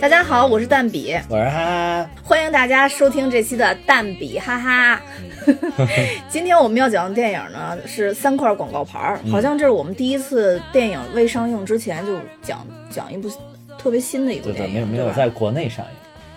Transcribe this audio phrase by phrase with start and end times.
[0.00, 5.00] 大家好，我是蛋比，我是哈哈，欢迎大家收听这期的蛋比哈哈。
[6.30, 13.30] 今天我们要讲的电影呢是三块广告牌儿，好像这是我们第一次电影未上映之前就讲讲一部
[13.76, 15.90] 特别新的一部对对，电影，没有没有在国内上映，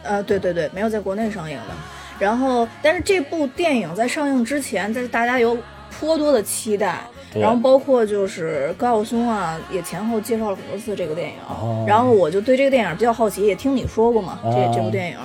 [0.04, 1.74] 呃，对对对，没有在国内上映的。
[2.20, 5.58] 然后，但是这部电影在上映之前，在大家有
[5.90, 7.00] 颇多的期待。
[7.36, 11.36] 对然后包括就是高晓松啊，也前后介绍了很多次这个电影。
[11.48, 15.18] 哦然后我就对这个电影比较好奇，也听你说过嘛，这哦这部电影。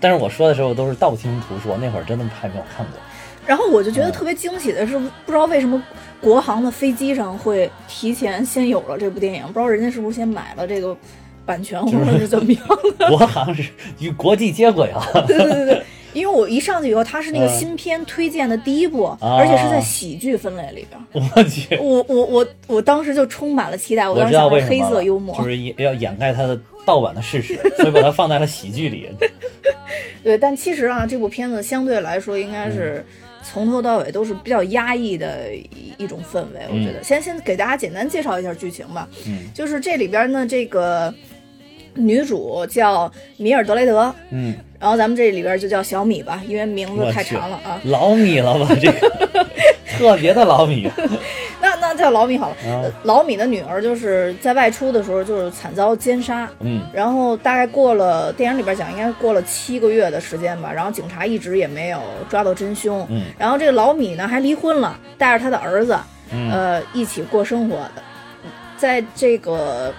[0.00, 2.98] 但是我说的时候都是道听途说，那会儿真的还没有看过。
[3.46, 5.82] 然后我就觉得嗯特别惊喜的是，不知道为什么
[6.20, 10.96] 国航的飞机上会提前先有了这部电影，不知道人家是不是先买了这个
[11.46, 12.62] 版权或者是怎么样
[12.98, 13.08] 的。
[13.08, 15.82] 国航是与国际接轨啊，对对对对，
[16.14, 17.58] 因为我一上去以后，它是那个嗯。
[17.58, 21.24] 新片推荐的第一部，哦而且是在喜剧分类里边。
[21.36, 29.08] 我去，我我我我当时就充满了期待，我我当时想的是黑色幽默，就是也要掩盖它的盗版的事实， 所以把它放在了喜剧里。
[30.22, 33.04] 对，但其实啊，这部片子相对来说应该是
[33.42, 36.60] 从头到尾都是比较压抑的一一种氛围。
[36.68, 39.08] 我觉得，先先给大家简单介绍一下剧情吧。
[39.26, 41.12] 嗯，就是这里边呢，这个
[41.94, 47.80] 女主叫米尔德雷德，嗯，然后咱们这里边就叫小米吧，因为名字太长了啊。
[47.84, 48.68] 老米了吧？
[48.78, 49.46] 这个
[49.96, 50.90] 特别的老米。
[51.58, 52.92] 那那叫老米好了。
[53.04, 63.06] 老米的女儿就是在外出的时候就是惨遭奸杀，嗯然后大概过了电影里边讲应该过了七个月的时间吧，然后警察一直也没有抓到真凶。
[63.08, 65.98] 嗯然后这个老米呢还离婚了，带着他的儿子，
[66.30, 68.02] 嗯呃，一起过生活的。
[68.76, 69.90] 在这个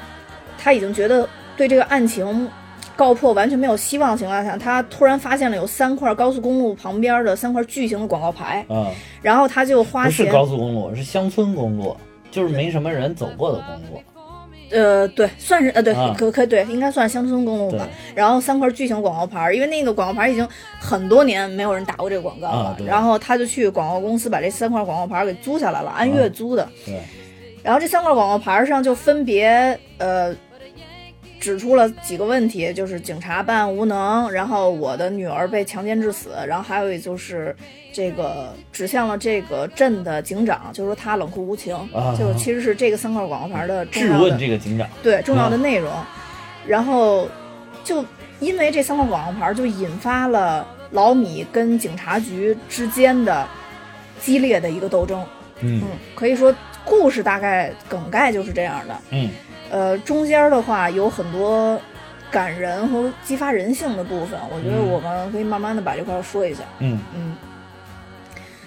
[0.59, 2.47] 他已经觉得对这个案情
[2.95, 8.91] 告破完全没有希望的情况下，他突然发现了有三块高速公路旁边的三块巨型的广告牌，嗯，
[9.21, 11.95] 然后他就花不是钱，高速公路，是乡村公路，
[12.31, 14.01] 就是没什么人走过的公路。
[14.71, 17.87] 呃，对，算是呃，对，啊可可对，应该算乡村公路吧。
[18.15, 20.45] 然后三块巨型广告牌，因为那个广告牌已经
[20.79, 26.67] 很多年没有人打过这个广告了，啊然后他就去广告公司把这三块广告牌给租下来了，按月租的。
[26.83, 26.99] 对，
[27.61, 30.35] 然后这三块广告牌上就分别呃
[31.45, 37.55] 指出了几个问题，就是警察办案无能，然后我的女儿被强奸致死，然后还有就是
[37.93, 44.89] 这个指向了这个镇的警长，就是说他冷酷无情，啊就其实是这个三块广告牌的重质问这个警长。
[45.03, 45.91] 对重要的内容，
[46.65, 47.29] 然后
[47.83, 48.03] 就
[48.39, 53.47] 因为这三块广告牌，就引发了老米跟警察局之间的
[54.19, 55.23] 激烈的一个斗争。
[55.59, 56.51] 嗯嗯，可以说
[56.83, 58.97] 故事大概梗概就是这样的。
[59.11, 59.29] 嗯
[59.75, 61.77] 呃，中间的话有很多
[62.31, 66.63] 感人和激发人性的部分，我觉得嗯我们可以慢慢的把这块说一下。
[66.79, 67.35] 嗯嗯，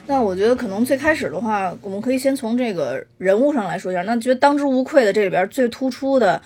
[0.04, 4.02] 那我觉得可能最开始的话，我们可以先从这个人物上来说一下。
[4.02, 6.38] 那觉得当之无愧的这里边最突出的，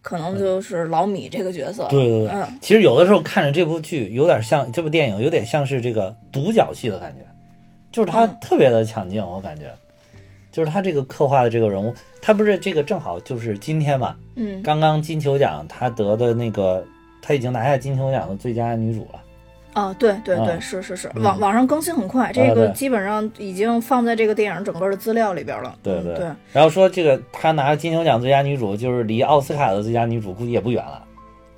[0.00, 1.86] 可能就是老米这个角色。
[1.90, 7.20] 对对对，嗯，其实有的时候看着这部剧，有点像这部电影，有点像是这个独角戏的感觉，
[7.92, 9.70] 就是他嗯特别的抢镜，我感觉，
[10.56, 16.82] 就是他这个刻画的这个人物，他不是这个正好就是今天嘛，嗯，刚刚金球奖他得的那个，
[17.20, 19.20] 他已经拿下金球奖的最佳女主了，
[19.74, 25.76] 啊，对对对，嗯是是是，嗯网网上更新很快，这个基本上已经放在这个电影整个的资料里边了。
[25.82, 31.04] 对对嗯对，然后说这个他拿金球奖最佳女主，就是离奥斯卡的最佳女主估计也不远了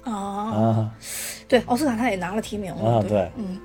[0.02, 0.90] 啊，啊。
[1.46, 3.00] 对，奥斯卡他也拿了提名了。
[3.04, 3.60] 对，嗯，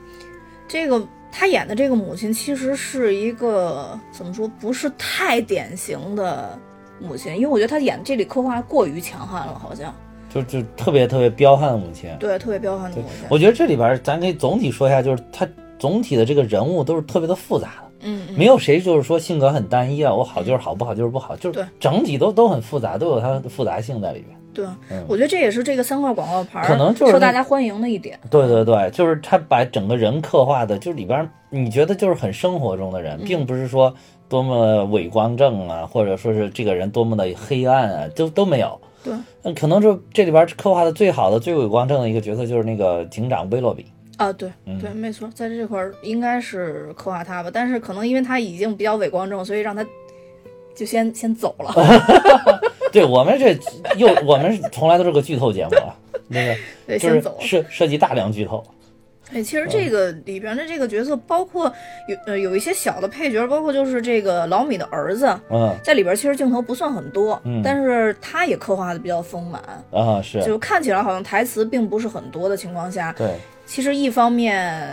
[0.68, 1.02] 这个
[1.36, 6.58] 他演的这个母亲其实是一个怎么说，不是太典型的
[7.00, 9.94] 母亲，因为我觉得他演这里刻画过于强悍了，好像
[10.30, 13.28] 就就特别特别彪悍的母亲，对，特别彪悍的母亲。
[13.30, 15.48] 我觉得这里边咱可以总体说一下，就是他
[15.80, 17.92] 总体的这个人物都是特别的复杂的。
[18.06, 24.38] 嗯嗯，没有谁就是说性格很单一啊，我好就是好，不好就是不好，就对是整体都都很复杂，都有它的复杂性在里边。
[24.54, 28.20] 对，嗯我觉得这也是这个三块广告牌可能就是受大家欢迎的一点。
[28.30, 33.94] 对对对，就是他把整个人刻画的，就是里边你觉得就是很生活中的人，嗯并不是说
[34.30, 38.80] 多么伪光正啊，或者说是这个人多么的黑暗啊，都都没有。
[39.04, 39.14] 对，
[39.44, 43.86] 嗯，可能就这里边刻画的最好的、最伪光正的一个角色就是那个警长威洛比。
[44.18, 49.84] 啊，对嗯对，没错，在这块儿应该是刻画他吧，但是可能因为他已经比较伪光正，所以让他
[50.76, 51.74] 就先先走了。
[52.94, 53.58] 对我们这
[53.98, 55.94] 又我们从来都是个剧透节目啊，
[56.30, 56.56] 那个
[56.88, 57.42] 对，就是先走了。
[57.42, 58.64] 涉涉及大量剧透。
[59.34, 61.66] 哎，其实这个里边的这个角色，包括
[62.08, 69.62] 有呃有一些小的配角，包括就是这个老米的儿子，嗯在里边其实镜头不算很多，嗯但是他也刻画的比较丰满，
[69.92, 73.34] 啊是，就看起来好像台词并不是很多的情况下，对，
[73.66, 74.88] 其实一方面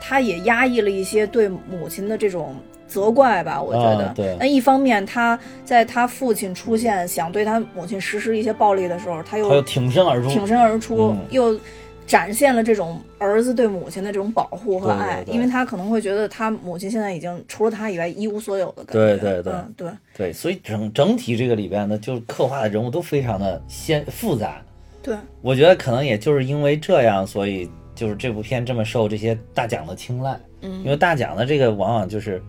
[0.00, 2.56] 他也压抑了一些对母亲的这种
[2.86, 4.06] 责怪吧，我觉得。
[4.06, 11.58] 啊对那一方面，他在他父亲出现想对他母亲实施一些暴力的时候，他又他又挺身而出，挺身而出，嗯又
[12.06, 18.92] 展现了这种儿子对母亲的这种保护和对对爱，对因为他可能会觉得他母亲现在已经除了他以外一无所有的感觉。
[18.92, 24.62] 对对对嗯，对对，所以整整体这个里边呢，就是刻画的人物都非常的鲜复杂。
[25.02, 30.38] 对我觉得可能也就是因为这样，所以就是这部片这么受这些大奖的青睐。
[30.62, 32.42] 嗯因为大奖的这个往往就是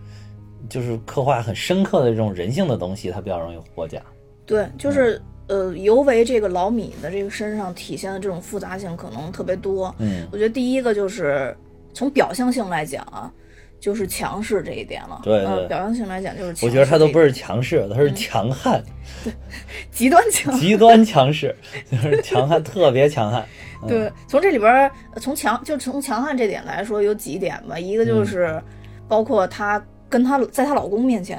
[0.68, 4.02] 就是刻画很深刻的这种人性的东西，它比较容易获奖。
[4.46, 5.20] 对，就是。
[5.50, 9.94] 呃，尤为这个老米的这个身上体现的这种复杂性可能特别多。
[9.96, 11.56] 嗯，我觉得第一个就是
[11.94, 13.32] 从表象性来讲啊，
[13.80, 15.22] 就是强势这一点了。
[15.24, 16.66] 对对呃表象性来讲就是。
[16.66, 18.84] 我觉得他都不是强势，他是强悍，
[19.90, 20.54] 极端强。
[20.58, 21.56] 极端强势，
[21.90, 23.42] 就是强悍，特别强悍。
[23.84, 27.78] 嗯对，从这里边从强就从强悍这点来说，有几点吧。
[27.78, 28.62] 一个嗯就是，
[29.08, 31.38] 包括她跟她在她老公面前，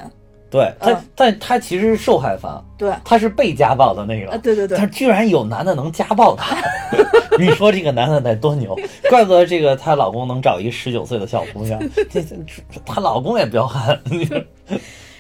[0.50, 4.32] 对他嗯，但她其实是受害方，对，她是被家暴的那个。
[4.32, 4.78] 啊，对对对。
[4.78, 6.58] 她，居然有男的能家暴她，
[7.38, 8.76] 你说这个男的得多牛？
[9.10, 11.80] 怪不得这个她老公能找一个十九岁的小姑娘，
[12.10, 12.36] 这这
[12.86, 14.00] 她老公也彪悍。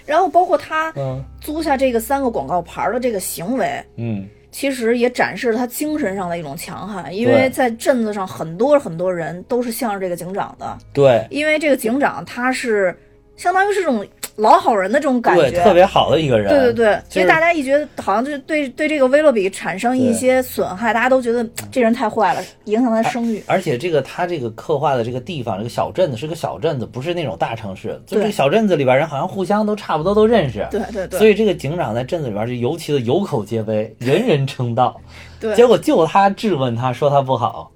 [0.06, 1.24] 然后包括她嗯。
[1.40, 7.16] 租下这个三个广告牌儿的这个行为，嗯，其实也展示了她精神上的一种强悍。
[7.16, 11.25] 因为在镇子上，很多很多人都是向着这个警长的，对。
[11.30, 12.96] 因为这个警长他是
[13.39, 14.06] 相当于是种
[14.36, 16.50] 老好人的这种感对，觉，特别好的一个人。
[16.50, 23.41] 对对对，所就是以大家一觉得好像就对对这个威洛比产生一些损害，大家都觉得这人太坏了，影响他的声誉。
[23.47, 27.89] 而且这个他这个刻画的这个地方，这个小镇子是个小镇子，不是那种大城市。
[28.06, 30.68] 就对这个小镇子里边人好像互相都差不多都认识。
[30.69, 35.00] 对对对，所以这个警长在镇子里边就尤其的有口皆碑，人人称道。
[35.39, 37.71] 对结果就他质问他说他不好。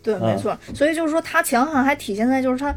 [0.00, 0.56] 对，没错。
[0.72, 2.72] 所以就是说，他强悍还体现在就是他。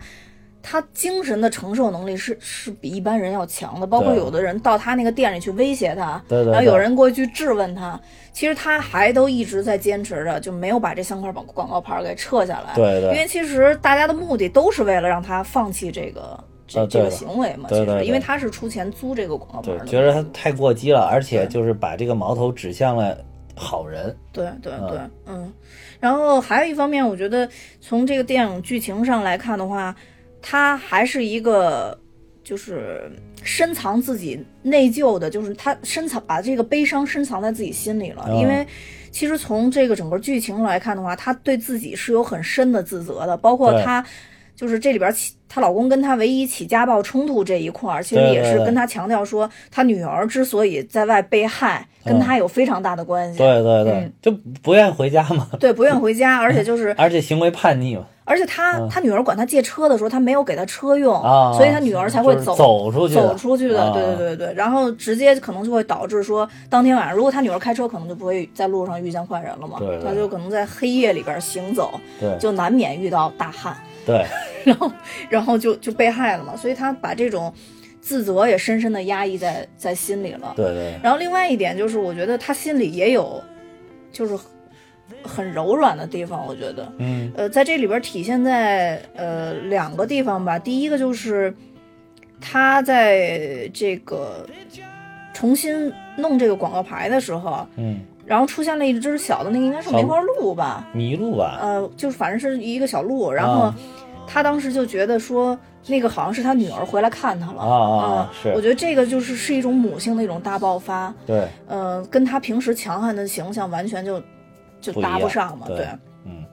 [0.61, 7.99] 他精神的承受能力是是比一般人要强的，包括有的人到他那个店里去威胁他，对对对然后有人过去质问他，
[8.31, 12.73] 其实他还都一直在坚持着，就没有把这三块广广告牌给撤下来。
[12.75, 13.11] 对对。
[13.11, 17.67] 因为其实大家的目的都是为了让他放弃这个这、这个行为嘛。
[17.67, 23.17] 对对对其实因为他是出钱租这个广告牌觉得他太过激了，而且就是把这个矛头指向了
[23.55, 24.15] 好人。
[24.31, 25.51] 对对对，嗯，
[25.99, 27.47] 然后还有一方面，我觉得
[27.81, 29.93] 从这个电影剧情上来看的话，
[30.41, 31.97] 它还是一个
[32.43, 33.11] 就是
[33.43, 38.65] 深藏自己内疚的，就是他深藏把这个悲伤深藏在自己心里了，哦因为。
[39.13, 44.01] 其实从这个整个剧情来看的话，他对自己是有很深的自责的，包括对她，
[44.61, 53.39] 就是这里边起她老公跟她唯一起家暴冲突这一块儿，其实也是跟她强调说，她女儿之所以在外被害，跟嗯她有非常大的关系。
[53.39, 54.31] 对对对，嗯就
[54.61, 58.05] 不愿意回家嘛，对，不愿回家，而且就是， 而且行为叛逆嘛。
[58.23, 63.83] 而且他他女儿管他借车的时候，他没有给他车用，啊所以他女儿才会就是走走出去的走出去的。
[63.83, 73.75] 啊对对对对，然后直接可能就会导致说，当天晚上如果他女儿开车，可能就不会在路上遇见坏人了嘛，对对他就可能在黑夜里边行走，对就难免遇到大旱，
[74.05, 74.25] 对
[74.65, 74.91] 然后
[75.29, 77.53] 然后就就被害了嘛，所以他把这种
[77.99, 80.53] 自责也深深的压抑在在心里了。
[80.55, 83.43] 对对，然后另外一点就是，我觉得他心里也有，
[84.11, 84.37] 就是
[85.23, 86.45] 很柔软的地方。
[86.45, 90.57] 我觉得，嗯呃，在这里边体现在呃两个地方吧。
[90.57, 91.53] 第一个就是
[92.39, 94.45] 他在这个
[95.33, 97.99] 重新弄这个广告牌的时候，嗯，
[98.31, 101.59] 然后出现了一只小的那个应该是梅花鹿吧，麋鹿吧？
[101.61, 103.75] 呃，就是反正是一个小鹿，然后啊。
[104.25, 105.57] 他当时就觉得说。
[105.87, 107.63] 那个好像是他女儿回来看他了。
[107.63, 108.49] 啊是。
[108.49, 114.21] 我觉得这个就是是一种母性的一种大爆发，对，呃，跟他平时强悍的形象完全就
[114.79, 115.87] 就搭不上嘛，对。
[116.23, 116.45] 嗯。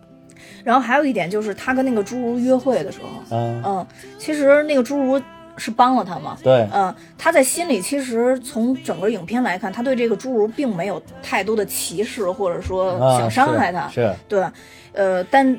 [0.64, 5.20] 然后还有一点就是他跟那个侏儒约会的时候，嗯，嗯，其实那个侏儒
[5.58, 6.66] 是帮了他嘛，对。
[6.72, 14.14] 嗯，他在心里其实从整个影片来看，他对这个侏儒并没有太多的歧视或者说啊想伤害他，是是。
[14.28, 14.44] 对，
[14.92, 15.58] 呃，但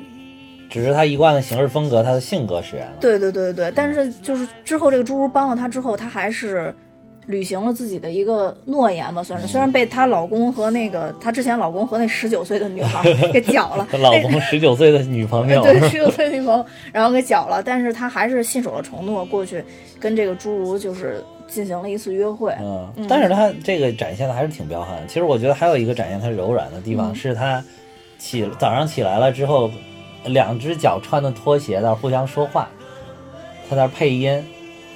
[0.68, 2.96] 只是他一贯的行事风格，他的性格使然了。
[3.00, 6.74] 对对对对，但是就是之后这个侏儒帮了他之后，他还是
[7.30, 9.46] 履行了自己的一个诺言吧，算是。
[9.46, 19.64] 虽然被她老公和那个她之前老公和那十九岁的女孩给 搅了，她老公十九岁的女朋友， 对十九岁女朋友，然后给搅了，但是她还是信守了承诺，过去
[19.98, 22.54] 跟这个侏儒就是进行了一次约会。
[22.60, 25.06] 嗯，但是她这个展现的还是挺彪悍的。
[25.06, 27.64] 其实我觉得还有一个展现她柔软的地方，嗯是她
[28.18, 29.70] 起早上起来了之后，
[30.26, 32.68] 两只脚穿的拖鞋在那互相说话，
[33.68, 34.44] 她在配音，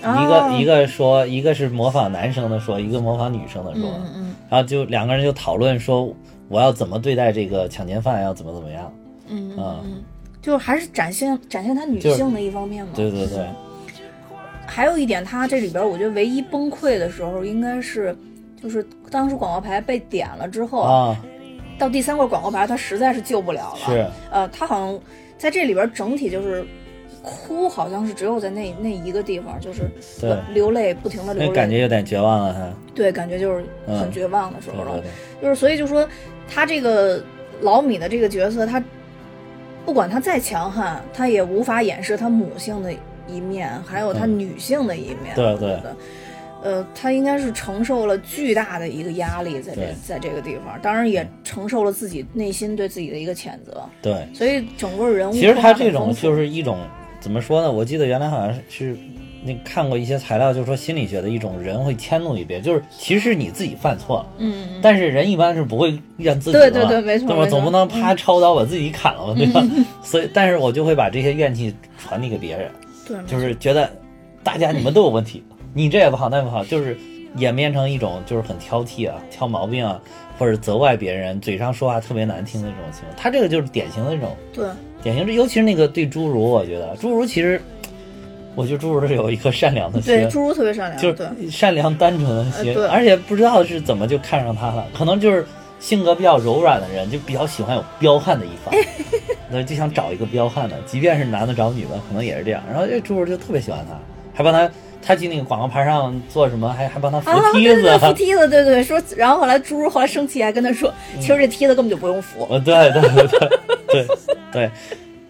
[0.04, 0.56] 一个哦。
[0.58, 6.14] 一个说，一个是模仿男生的说，一个模仿女生的说，嗯嗯然后就两个人就讨论说
[6.48, 8.92] 我要怎么对待这个强奸犯，要怎么怎么样。
[9.28, 10.02] 嗯嗯
[10.42, 12.92] 就还是展现展现她女性的一方面嘛。
[12.94, 13.46] 对对对，
[14.66, 18.14] 还有一点，他这里边我觉得唯一崩溃的时候，应该是
[18.62, 21.16] 就是当时广告牌被点了之后，啊，
[21.78, 23.78] 到第三块广告牌，他实在是救不了了。
[23.86, 25.00] 是，呃，他好像
[25.38, 26.62] 在这里边整体就是
[27.24, 29.90] 哭，好像是只有在那那一个地方，就是
[30.52, 32.68] 流泪，不停的流泪，感觉有点绝望了，他。
[32.94, 35.02] 对，感觉就是很嗯绝望的时候了。
[35.42, 36.06] 就是所以就说
[36.48, 37.24] 他这个
[37.62, 38.82] 老米的这个角色，他
[39.86, 42.92] 不管他再强悍，他也无法掩饰他母性的
[43.26, 44.38] 一面，还有他嗯。
[44.38, 45.34] 女性的一面。
[45.34, 45.70] 对对。
[45.70, 45.96] 我觉得。
[46.62, 54.26] 呃，他应该是承受了巨大的一个压力在这在这个地方，当然也承受了自己内心对自己的一个谴责，对。
[54.32, 56.78] 所以整个人物其实他这种就是一种
[57.24, 57.72] 怎么说呢？
[57.72, 58.94] 我记得原来好像是
[59.42, 67.46] 那看过一些材料，就是说心理学的一种人会迁怒于别人，就是其实你自己犯错了，嗯嗯但是人一般是不会怨自己的对，对对没错对吧？
[67.46, 69.64] 总不能啪抄刀把自己砍了嘛，对吧？
[70.04, 72.70] 所以，但是我就会把这些怨气传递给别人，
[73.08, 73.90] 对，就是觉得
[74.42, 76.94] 大家你们都有问题，你这也不好那也不好，就是
[77.38, 79.98] 演变成一种就是很挑剔啊、挑毛病啊，
[80.38, 83.12] 或者责怪别人，嘴上说话特别难听的这种情况。
[83.16, 84.66] 他这个就是典型的这种对
[85.04, 87.60] 典型，尤其是那个对侏儒，我觉得侏儒其实，
[88.54, 91.26] 我觉得侏儒是有一颗善良的心对，侏儒特别善良，就对。
[91.42, 95.44] 是善良单纯的心，而且不知道是怎么就看上他了，可能就是
[95.78, 98.74] 性格比较柔软的人，就比较喜欢有彪悍的一方，
[99.52, 102.62] 对，就想找一个彪悍的，即便是男的找女的，可能也是这样。
[102.70, 103.94] 然后这侏儒就特别喜欢他，
[104.32, 104.70] 还帮他，
[105.02, 113.48] 他去那个广告牌上做什么，还还帮他扶啊，梯子，对对对，扶梯子，对对，说，然后后来侏儒后来生气，还跟他说，其实这梯子根本就不用扶，呃，对对对
[113.94, 114.16] 对对
[114.52, 114.70] 对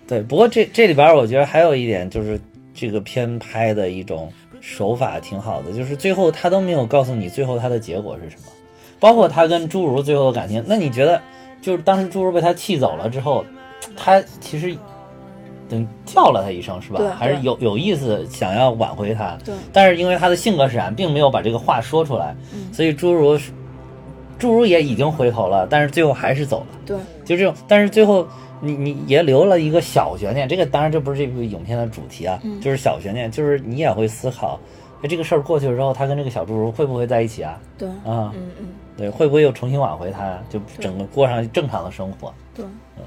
[0.06, 0.23] 对。
[0.23, 2.40] 不过这这里边我觉得还有一点就是
[2.75, 8.52] 这个片拍的一种手法挺好的，就是最后他都没有告诉你最后他的结果是什么，
[8.99, 10.64] 包括他跟侏儒最后的感情。
[10.66, 11.21] 那你觉得，
[11.61, 13.44] 就是当时侏儒被他气走了之后，
[13.97, 14.75] 他其实
[15.68, 17.09] 等叫了他一声是吧对？
[17.09, 23.38] 还是有有意思想要挽回他，对但是因为他的性格使然，并没有把这个话说出来，嗯所以侏儒
[24.38, 26.66] 侏儒也已经回头了，但是最后还是走了。
[26.85, 28.26] 对就这种，但是最后
[28.64, 34.59] 你你也留了一个小悬念，这个当然这不是这部影片的主题啊，嗯就是小悬念，就是你也会思考，
[35.02, 37.61] 哎，这个事儿过去了之后，他跟这个小侏儒会不会在一起啊？
[37.76, 38.66] 对，啊，嗯嗯。
[38.97, 40.40] 对，会不会又重新挽回他呀？
[40.49, 42.33] 就整个过上正常的生活。
[42.54, 42.64] 对，
[42.97, 43.02] 嗯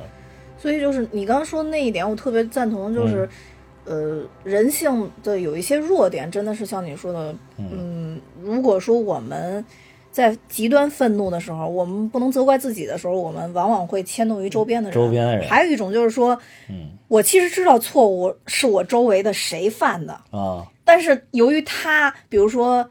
[0.60, 3.30] 所以就是你刚刚说那一点，我特别赞同，就是，
[3.86, 9.64] 呃，人性的有一些弱点，真的是像你说的，嗯，如果说我们
[10.18, 14.96] 在极端愤怒的时候，我们不能责怪自己的时候，我们往往会迁怒于周边的人。
[14.96, 16.36] 周边的人还有一种就是说，
[16.70, 22.84] 嗯我其实知道错误是我周围的谁犯的，啊，但是由于他，比如说，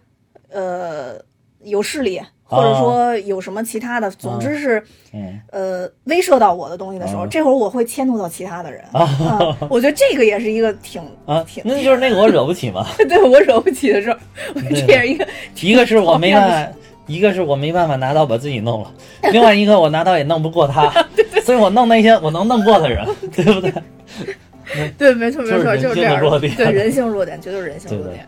[0.49, 1.21] 呃，
[1.65, 4.81] 有势力，或者说有什么其他的，总之是，
[5.13, 8.83] 嗯呃，威慑到我的东西的时候，啊这会儿我会迁怒到其他的人。
[8.93, 12.87] 啊，我觉得这个也是一个挺 啊挺，那就是那个我惹不起嘛。
[13.09, 14.19] 对我惹不起的时候，
[14.71, 15.27] 这样一个
[15.61, 18.93] 一个是我没办法，一个是我没办法拿刀把自己弄了，
[19.33, 20.91] 另外一个我拿刀也弄不过他，
[21.45, 23.73] 所以我弄那些我能弄过的人， 对不对？
[24.99, 26.55] 对，没错没错，就是这样弱点。
[26.57, 28.27] 对人性弱点，绝对是人性弱点。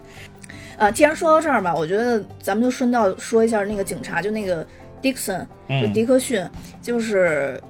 [0.76, 4.64] 啊，既然说到这儿吧，我觉得咱们就顺道说一下那个警察，就那个
[5.02, 5.92] Dixon，就嗯。
[5.92, 6.44] 迪克逊，
[6.80, 7.60] 就是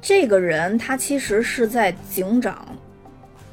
[0.00, 2.66] 这个人，他其实是在警长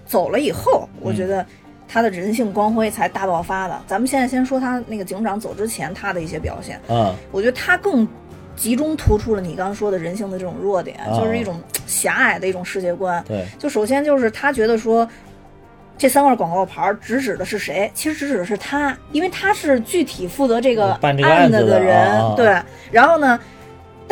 [0.05, 1.45] 走了以后，我嗯觉得
[1.91, 3.81] 他的人性光辉才大爆发的。
[3.85, 8.07] 咱们现在先说他那个警长走之前他的一些表现，嗯我觉得他更
[8.55, 13.21] 集中突出了你刚刚说的人性的这种弱点，啊就是一种狭隘的一种世界观。
[13.27, 15.07] 对，就首先就是他觉得说，
[15.97, 17.91] 这三块广告牌儿直指的是谁？
[17.93, 21.97] 其实直指的是他，因为他是具体负责这个案子的子人。
[21.97, 22.55] 啊对，
[22.91, 23.39] 然后呢，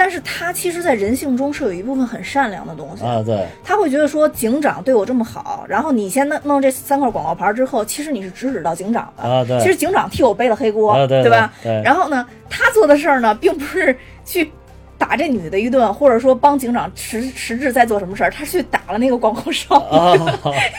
[0.02, 3.04] 但是他其实，在人性中是有一部分很善良的东西。
[3.04, 9.24] 啊对，他会觉得说，警长对我这么好，然后你先弄弄这三块广告牌儿之后，其实你是指指到警长的。
[9.30, 11.52] 啊对其实警长替我背了黑锅，啊对吧？
[11.62, 14.50] 对对然后呢，他做的事儿呢，并不是去
[14.98, 19.78] 打这女的一顿，或者说帮警长实实质在做什么事儿，他是去打了那个广告商。
[19.82, 20.14] 啊，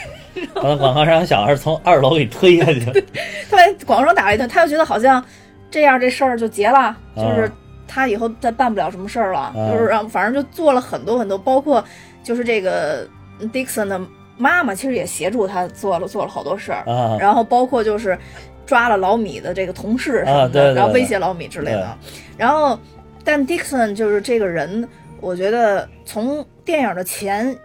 [0.54, 3.04] 把广告商小孩从二楼给推下去， 对
[3.50, 5.22] 他把广告商打了一顿，他又觉得好像
[5.70, 7.52] 这样这事儿就结了，就是啊
[7.92, 9.52] 他以后再办不了什么事儿了，啊。
[9.72, 11.84] 就是让反正就做了很多很多，包括
[12.22, 13.04] 就是这个
[13.52, 14.00] Dixon 的
[14.38, 17.18] 妈妈其实也协助他做了做了好多事儿，啊。
[17.18, 18.16] 然后包括就是
[18.64, 21.98] 抓了老米的这个同事什么的，然后威胁老米之类的，
[22.38, 22.78] 然后
[23.24, 24.88] 但 Dixon 就是这个人，
[25.20, 27.58] 我觉得从电影的前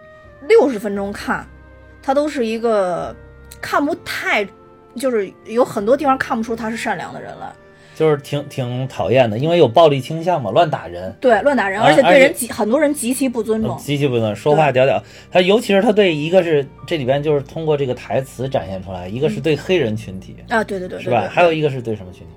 [0.48, 1.46] 六十分钟看，
[2.02, 3.14] 他都是一个
[3.60, 4.44] 看不太，
[4.96, 7.52] 就是有很多地方看不出他是善良的人来。
[7.96, 11.10] 就是挺挺讨厌的，因为有暴力倾向嘛，乱打人。
[11.18, 13.74] 对，乱打人，啊而且对人极很多人极其不尊重。
[13.78, 21.26] 极其不尊重说话屌屌，他尤其是他对一个是这里边就是通过这个台词展现出来，一个是对黑人群体，啊，对对对，是吧？
[21.30, 22.34] 还有一个是对什么群体？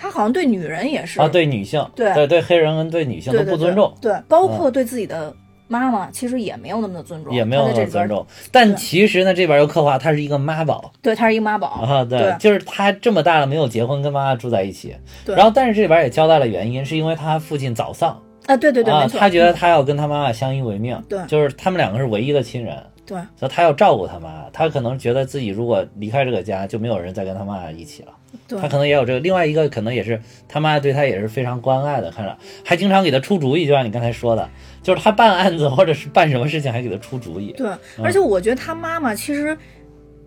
[0.00, 1.20] 他好像对女人也是。
[1.20, 1.28] 啊？
[1.28, 2.12] 对女性，对。
[2.14, 5.32] 对对黑人跟对女性都不尊重，对包括对自己的
[5.72, 8.26] 妈妈，其实也没有那么的尊重，也没有那么尊，重。
[8.50, 14.94] 但其实呢，这边又刻画她是一个妈宝对，她是一个妈宝啊，对就是她这么大了没有结婚，跟妈妈住在一起。
[15.24, 22.76] 对然后，但是这里边也交代了原因，是因为她父亲早丧啊，对对对，他觉得他要跟他妈妈相依为命，对就是他们两个是唯一的亲人。
[23.04, 28.12] 对所以他要照顾他妈，他可能觉得自己如果离开这个家，就没有人再跟他妈一起了。
[28.48, 29.20] 对他可能也有这个。
[29.20, 34.48] 另外一个可能也是他妈对他也是非常关爱的，看着还经常给他出主意，就像你刚才说的，
[34.82, 37.52] 就是他办案子或者是办什么事情还给他出主意。
[37.52, 37.70] 对，
[38.02, 39.56] 而且我觉得他妈妈其实。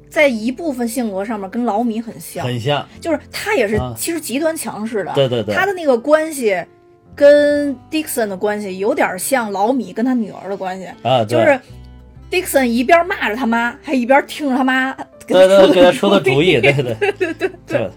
[0.08, 6.56] 在一部分性格上面跟老米很像，很像，就是他也是啊其实极端强势的，对对对他的那个关系
[7.14, 11.60] 跟 Dixon 的关系有点像老米跟他女儿的关系，啊，就是
[12.32, 17.50] Dixon 一边骂着他妈，还一边听着他妈给对对，给他出出的主意，对对 对对对。
[17.68, 17.90] 对。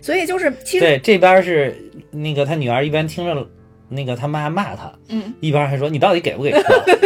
[0.00, 1.76] 所以就是其实对，这边是
[2.10, 3.46] 那个他女儿一边听着
[3.88, 6.62] 那个他妈骂他，嗯，一边还说你到底给不给车，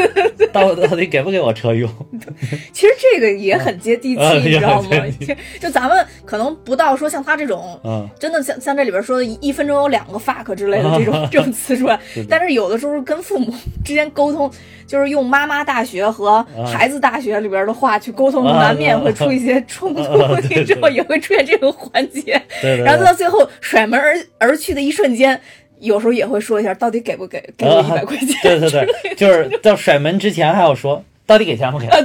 [0.53, 1.89] 到到底给不给我车用？
[2.73, 4.89] 其实这个也很接地气，啊你知道吗？
[5.21, 7.79] 就就咱们可能不到说像他这种。
[7.85, 11.99] 嗯，真的像像这里边说的，一一分钟有两个 fuck 之类的 这种这种词出来。
[12.29, 13.53] 但是有的时候跟父母
[13.85, 14.51] 之间沟通，
[14.87, 20.03] 就是用妈妈大学和孩子大学里边的话去沟通，啊难免会出一些冲突
[20.49, 22.41] 你知道也会出现这种环节。
[22.61, 25.41] 对对，然后到最后甩门而而去的一瞬间，
[25.83, 28.29] 有时候也会说一下，到底给不给给我一百块钱？
[28.43, 31.87] 对对对，就是到甩门之前还要说到底给钱不给？
[31.93, 31.99] 啊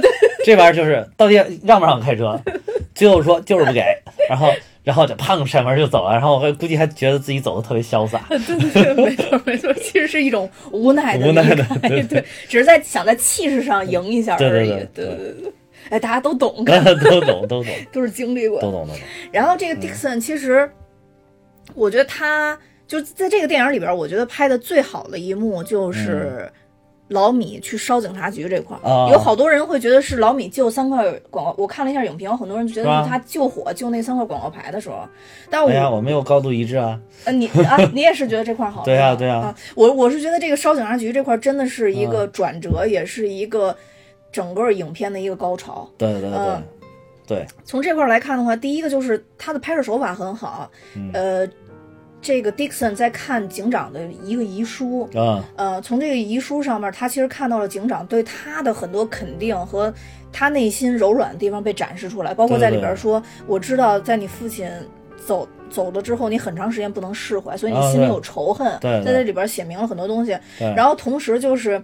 [0.44, 2.40] 这玩意儿就是到底让不让开车？
[2.94, 3.82] 最后说就是不给，
[4.28, 4.50] 然后
[4.82, 8.24] 然后就砰甩门就走了，然后我估计还觉得自己走的特别潇洒。
[8.28, 14.68] 对对对，没错没错，其实是一种无奈的无奈的对对，只是在想在气势上赢一下而已。
[14.70, 15.52] 对对对对对对，
[15.90, 18.70] 哎，大家都懂，都懂都懂都是经历过都。
[18.70, 19.02] 懂都懂。
[19.30, 20.70] 然后这个 Dixon 其实，
[21.74, 26.50] 我觉得他就在这个电影里边，我觉得拍的最好的一幕就是
[27.08, 29.10] 老米去烧警察局这块儿。
[29.12, 35.06] 有好多人会觉得是老米救三块广告，我看了一下影评，很多人觉得是他救火救那三块广告牌的时候。
[35.50, 36.98] 但我、哎呀，我没有高度一致啊！
[37.24, 38.82] 呃，你啊，你也是觉得这块儿好？
[38.86, 43.76] 对啊是吧对啊啊，我我是觉得这个烧警察局这块儿真的是一个嗯转折，也是一个
[44.32, 45.88] 整个影片的一个高潮。
[45.98, 46.38] 对对对
[47.26, 51.46] 对从这块儿来看的话，第一个就是他的拍摄手法很好，嗯呃，
[52.20, 59.92] 这个 Dixon 在看警长的一个遗书，啊呃，从这个遗书上面，他其实看到了警长对他的很多肯定和
[60.32, 64.68] 他内心柔软的地方被展示出来，包括在里边说，我知道在你父亲
[65.26, 65.48] 走。
[65.70, 70.34] 走了之后，你很长时间不能释怀，所以你心里有仇恨，在这里边写明了很多东西。
[70.58, 71.78] 对，然后同时就是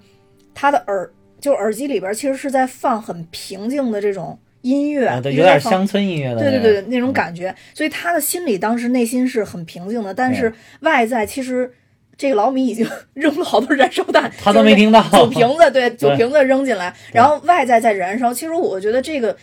[0.55, 1.07] 他的耳，
[1.39, 11.73] 就耳机里边其实是在放很平静的这种音乐，有点乡村音乐的对对对，那种感觉，所以他的心里当时内心是很平静的，但是外在其实
[12.17, 18.35] 这个老米已经 扔了好多燃烧弹，他都没听到酒瓶子，对，酒瓶子扔进来，然后外在在燃烧。
[18.35, 19.37] 其实我觉得这个。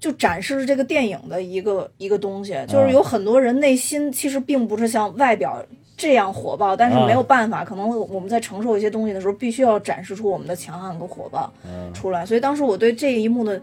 [0.00, 5.62] 就展示这个电影的一个一个东西，就是有很多人内心其实并不是像外表
[5.94, 12.24] 这样火爆，但是没有办法，可能我们在承受一些东西的时候，必须要展示出我们的强悍和火爆嗯出来。
[12.24, 13.60] 所以当时我对这一幕的，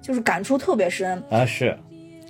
[0.00, 1.22] 就是感触特别深。
[1.30, 1.76] 啊是，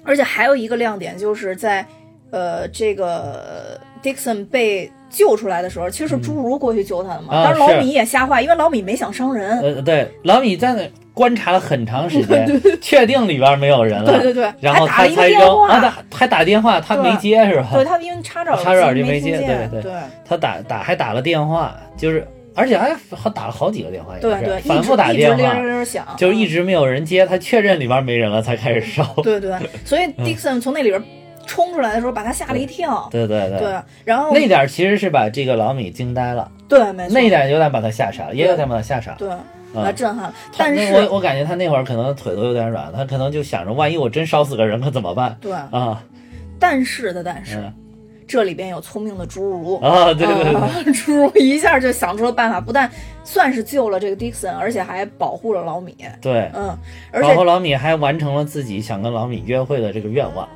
[0.04, 1.84] 而且还有一个亮点，就是在
[2.30, 7.44] 呃这个 Dixon 被救出来的时候，其实是侏儒过去救他的嘛。
[7.44, 9.58] 当时老米也吓坏，因为老米没想伤人。
[9.60, 12.46] 呃对，老米在那观察了很长时间，
[12.80, 15.80] 确定里边没有人了，对对对，然后还打了一个电他才扔啊，话。
[16.10, 17.70] 他还打电话，他没接是吧？
[17.72, 19.92] 对他因为插着插着耳机没没接对对对
[20.24, 22.24] 他打打还打了电话，就是
[22.58, 29.04] 而且还好打了好几个电话，对对，反复打电话，铃铃响，就是一直没有人接，他确认里边没人了才开始烧。
[29.22, 31.00] 对对， 所以 Dixon 从那里边
[31.46, 33.08] 冲出来的时候，把他吓了一跳。
[33.12, 39.16] 对对对，对，然后那点儿其实是把这个老米惊呆了，对没错，那一点有点把他吓傻了，也有点把他吓傻了。
[39.18, 39.28] 对
[39.74, 40.34] 把他震撼了。
[40.56, 46.02] 但是我我感觉他那会儿可能腿都有点软，他可能就想着万一我真烧死个人可怎么办对，啊？
[46.58, 47.72] 但是的但是，嗯
[48.28, 49.76] 这里边有聪明的侏儒。
[49.80, 52.88] 啊，对对对啊， 侏儒一下就想出了办法，不但
[53.24, 55.96] 算是救了这个 Dixon，而且还保护了老米。
[56.20, 56.76] 对，嗯，
[57.10, 60.46] 而且然后老米还完成了自己想跟老米约会的这个愿望，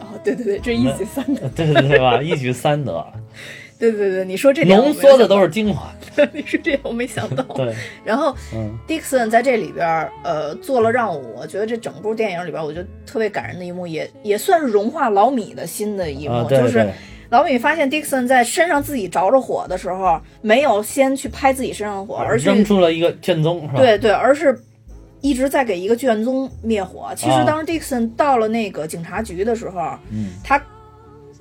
[0.00, 1.48] 哦，对对对，这一举三得。
[1.48, 2.20] 对对对吧？
[2.22, 3.04] 一举三得，
[3.78, 5.92] 对对对，你说这点浓缩的都是精华。
[6.16, 7.42] 到， 你说这点我没想到。
[7.54, 7.72] 对，
[8.04, 16.88] 然后嗯 Dixon 在这里边儿，呃，做了让我觉得这整部电影里边儿，我觉得特别感人的一幕，也也算是融化老米的心的一幕，啊，对就是，
[17.30, 23.78] 老米发现 Dixon 在身上自己着着火的时候，没有先去拍自己身上的火，而去扔出了一个卷宗，是吧？
[23.78, 24.58] 对对，而是
[25.20, 27.12] 一直在给一个卷宗灭火。
[27.14, 30.60] 其实啊当时 Dixon 到了那个警察局的时候，嗯他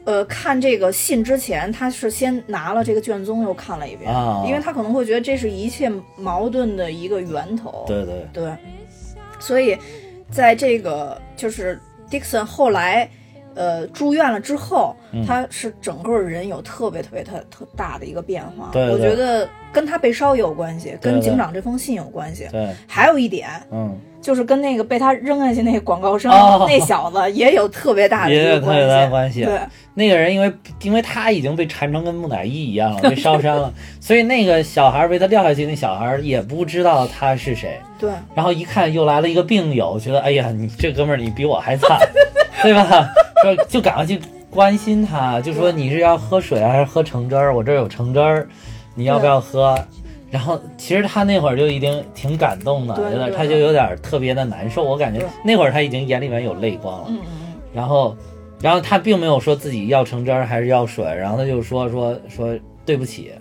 [0.07, 7.83] 呃看这个信之前，他是先拿了这个卷宗又看了一遍，啊因为他可能会觉得这是一切矛盾的一个源头。
[7.85, 8.53] 对对，对，
[9.37, 9.77] 所以
[10.31, 11.77] 在这个就是
[12.09, 13.09] Dixon 后来
[13.53, 18.69] 呃住院了之后，嗯他是整个人有特别特别特特大的一个变化。
[18.71, 22.47] 对对我觉得跟他被烧也有关系，跟警长这封信有关系。
[22.51, 29.43] 对，还有一点嗯，就是跟那个被他扔下去那个广告商、哦那小子也有特别大的一也有特别大的关关系。
[29.45, 29.59] 对，
[29.93, 37.79] 那个人因为因为他已经被缠成跟木乃伊一样了，被烧伤了， 所以那个小孩被他撂下去，那小孩也不知道他是谁。
[37.99, 41.99] 对然后一看又来了一个病友，觉得哎呀，你这哥们儿你比我还惨，
[42.63, 43.07] 对吧？
[43.43, 47.53] 说就赶快去关心他，就说你是要喝水啊还是喝橙汁儿？
[47.55, 48.47] 我这儿有橙汁儿，
[48.97, 49.77] 你要不要喝？
[50.29, 57.05] 然后其实他那会儿就已经挺感动的，有点他就有点特别的难受，我感觉那会儿他已经眼里面有泪光了。
[57.07, 58.13] 嗯嗯嗯，然后，
[58.59, 62.53] 然后他并没有说自己要橙汁儿还是要水，然后他就说说说
[62.85, 63.31] 对不起，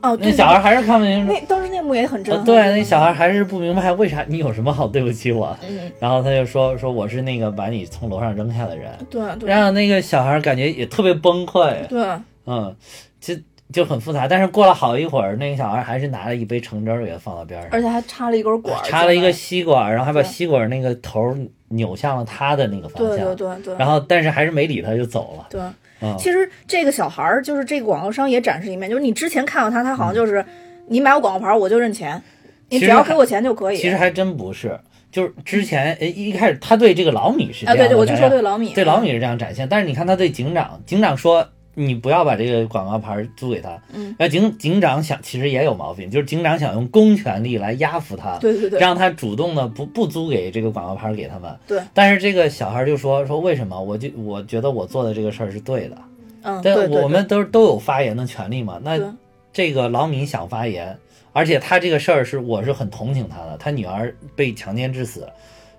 [0.00, 1.32] 哦，那小孩还是看不清楚。
[1.32, 2.40] 那当时那幕也很震撼。
[2.40, 9.50] 呃对，那小孩还是不明白为啥你有什么好对不起我，嗯，然后他就说说我是那个把你从楼上扔下的人，对对。
[9.50, 12.06] 然后那个小孩感觉也特别崩溃，对。
[12.46, 12.74] 嗯，
[13.20, 13.34] 就
[13.72, 14.28] 就很复杂。
[14.28, 21.36] 但是过了好一会儿，那个小孩还是拿了一杯橙汁儿给他放到边上，而且还插了一根管，插了一个进吸管，然后还把对吸管那个头
[21.68, 25.60] 扭向了他的那个方来向，对对对对，然后但是还是没理他就走了，对。
[26.04, 30.44] 嗯，其实这个小孩儿就是这个广告商也展示一面，就是你之前看到他，他好像就是、
[30.88, 32.20] 你买我广告牌我就认钱，
[32.70, 33.76] 你只要给我钱就可以。
[33.76, 34.76] 其实还真不是，
[35.12, 48.78] 就是之前呃一开始他对这个老米是这啊，对对，我就说对老米，对老米是这样展现，但是你看他对警长，警长说你不要把这个广告牌租给他，嗯，那警警长想其实也有毛病，就是警长想用公权力来压服他，对对对。
[48.78, 53.80] 让他主动的不不租给这个广告牌给他们，对，但是这个小孩就说说为什么？
[53.80, 55.96] 我就我觉得我做的这个事儿是对的，
[56.42, 59.00] 嗯，对对，我们都都有发言的权利嘛，那
[59.52, 60.98] 这个老米想发言，
[61.32, 65.26] 而且他这个事儿是我是很同情他的，他女儿被强奸致死，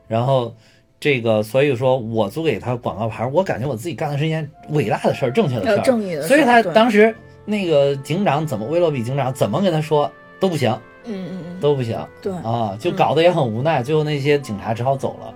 [0.07, 0.55] 然后
[1.03, 7.13] 这个所以说我租给他广告牌，我感觉我自己干的是一件伟大的事儿，正确的事要儿，正义的事，所以他当时
[7.43, 10.71] 那个警长怎么威洛比警长怎么跟他说都不行，
[11.03, 15.33] 嗯嗯嗯，都不行对啊，就搞得也很无奈，最后那些警察只好走了，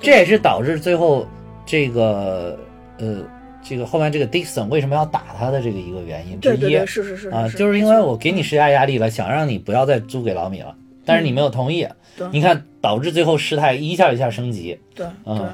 [0.00, 1.26] 这也是导致最后
[1.66, 2.56] 这个
[2.98, 3.16] 呃。
[3.60, 10.74] 这个后面这个 Dixon 为什么要打他的这个一个原因之一，对对对，是是是啊，是就是因为我给你施加压力了，想让你不要再租给老米了，
[11.08, 11.88] 但是你没有同意，
[12.30, 15.38] 你看导致最后事态一下一下升级，对嗯。
[15.38, 15.46] 对。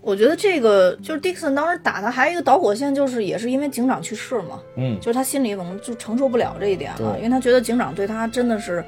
[0.00, 8.84] 我觉得这个就是 Dixon 当时打他，还有一个导火线，就是也是因为警长去世嘛，嗯，就是他心里可能就承受不了这一点了，因为他觉得警长对他真的是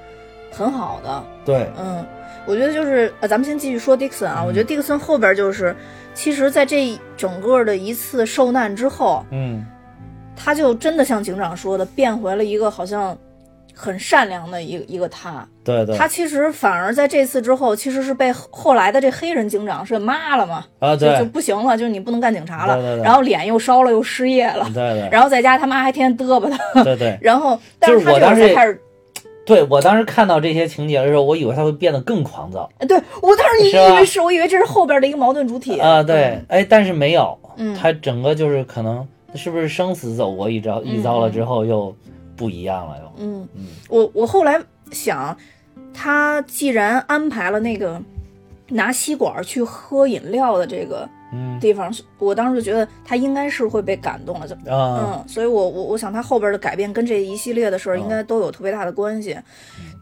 [0.52, 2.04] 很好的，对，嗯，
[2.44, 5.74] 我觉得就是呃，咱们先继续说 Dixon 啊，我觉得 Dixon 后边就是，
[6.12, 9.64] 其实在这整个的一次受难之后，嗯，
[10.36, 13.16] 他就真的像警长说的，变回了一个好像
[13.76, 15.46] 很善良的一个一个他。
[15.62, 23.04] 对对，他其实反而在这次之后，其实是被后后来的这黑人警长是骂了嘛，啊就就不行了，就是你不能干警察了，对对对。
[23.04, 25.08] 然后脸又烧了，又失业了，对对。
[25.12, 27.18] 然后在家他妈还天天嘚啵他，对对。
[27.22, 28.80] 然后但就是他这会我当时儿开始，
[29.44, 32.68] 对，我当时看到这些情节的时候，我以为他会变得更狂躁。
[32.78, 37.74] 哎对我当时以为是我以为这是后边的一个矛盾主体啊，对，哎，但是没有，嗯。
[37.74, 41.94] 他整个就是可能是不是生死走过一遭一遭了之后又
[42.36, 43.48] 不一样了又，嗯。
[43.54, 44.60] 嗯，我我后来
[44.92, 45.36] 想，
[45.94, 48.00] 他既然安排了那个
[48.68, 51.58] 拿吸管去喝饮料的这个嗯。
[51.58, 59.36] 地方，我当时就觉得他应该是会被感动了，就啊，嗯，所以我我我想他后边的改变跟这一系列的事儿应该都有特别大的关系。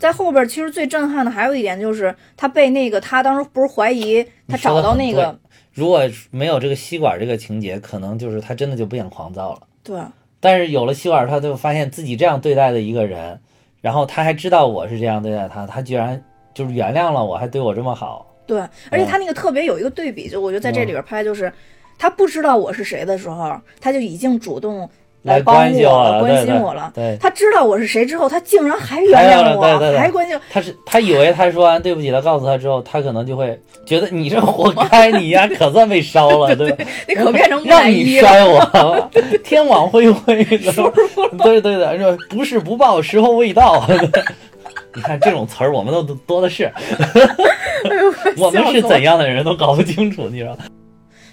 [0.01, 5.39] 在后边其实最震撼的还有一点就是他被那个他当时不是怀疑他找到那个
[5.73, 9.63] 如果没有这个吸管这个情节，可能就是他真的就不想狂躁了。
[9.83, 10.01] 对
[10.45, 13.41] 但是有了吸管，他就发现自己这样对待的一个人，
[13.81, 18.31] 然后他还知道我是这样对待他，他居然就是原谅了我，还对我这么好。
[18.47, 21.51] 对，而且他那个特别有一个对比，就我觉得在这里边拍就是。
[21.97, 24.91] 他不知道我是谁的时候，他就已经主动
[25.25, 26.93] 来帮关心我了，关心对对我了。
[26.95, 29.63] 对，他知道我是谁之后，他竟然还原谅我，
[29.99, 30.39] 还关心。
[30.51, 36.85] 他是他以为他说完对不起，他告诉他之后，他可能就会觉得你这活该，你呀可算被烧了，对吧？
[37.09, 37.91] 你可变成 让。
[37.91, 38.61] 你摔我
[39.43, 40.73] 天网恢恢的，
[41.43, 43.83] 对对的，说不是不报，时候未到。
[44.95, 46.71] 你看这种词儿，我们都多的是。
[48.37, 50.57] 我们是怎样的人都搞不清楚，你知道？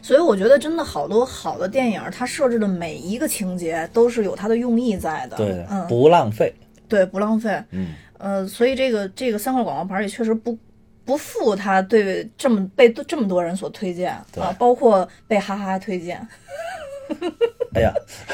[0.01, 5.37] 所以我觉得真的好多好的电影，它设置的每一个情节都是有它的用意在的。
[5.37, 6.53] 对，嗯，不浪费。
[6.87, 7.63] 对，不浪费。
[7.71, 10.57] 嗯，呃，所以这个这个三块广告牌也确实不
[11.05, 16.27] 不负它对这么被这么多人所推荐啊，包括被哈哈推荐。
[17.73, 17.93] 哎呀，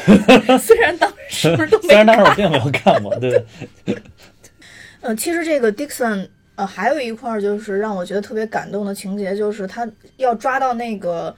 [0.60, 3.44] 虽然当时都没 虽然当时我并没有看过，对，
[5.02, 11.36] 呃，其实这个 Dixon，呃，还有一块儿就是让我觉得特别感动的情节，就是他要抓到那个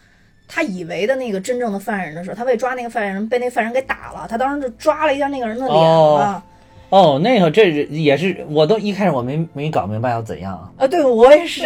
[0.52, 6.44] 他以为的那个真正的犯人的时候，他为抓那个犯人被那犯人给打了，他当时就抓了一下那个人的脸哦啊。
[6.90, 11.62] 哦，那个这是也是，我都一开始我没没搞明白要怎样啊，啊，对我也是，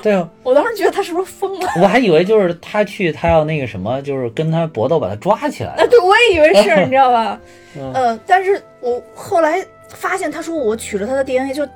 [0.00, 1.68] 对啊， 我当时觉得他是不是疯了？
[1.82, 5.84] 我还以为就是他去，他要那个什么，就是跟他搏斗把他抓起来啊，。
[5.88, 7.40] 对，我也以为是， 你知道吧？
[7.76, 11.66] 嗯呃，但是我后来发现，他说我取了他的 DNA，就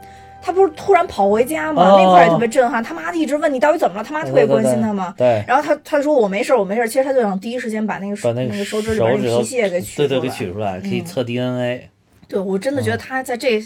[0.43, 1.83] 他不是突然跑回家吗？
[1.83, 2.83] 哦那块儿也特别震撼。
[2.83, 5.15] 他妈一直问你到底怎么了，他妈特别关心他嘛。
[5.17, 6.87] 对，然后他他说我没事儿，我没事儿。
[6.89, 11.89] 其实他就想第一时间把那个手那个手指里边手指头的皮屑给取出来对对，给取出来，可以嗯测 DNA。
[12.29, 13.63] 对我真的觉得他在这、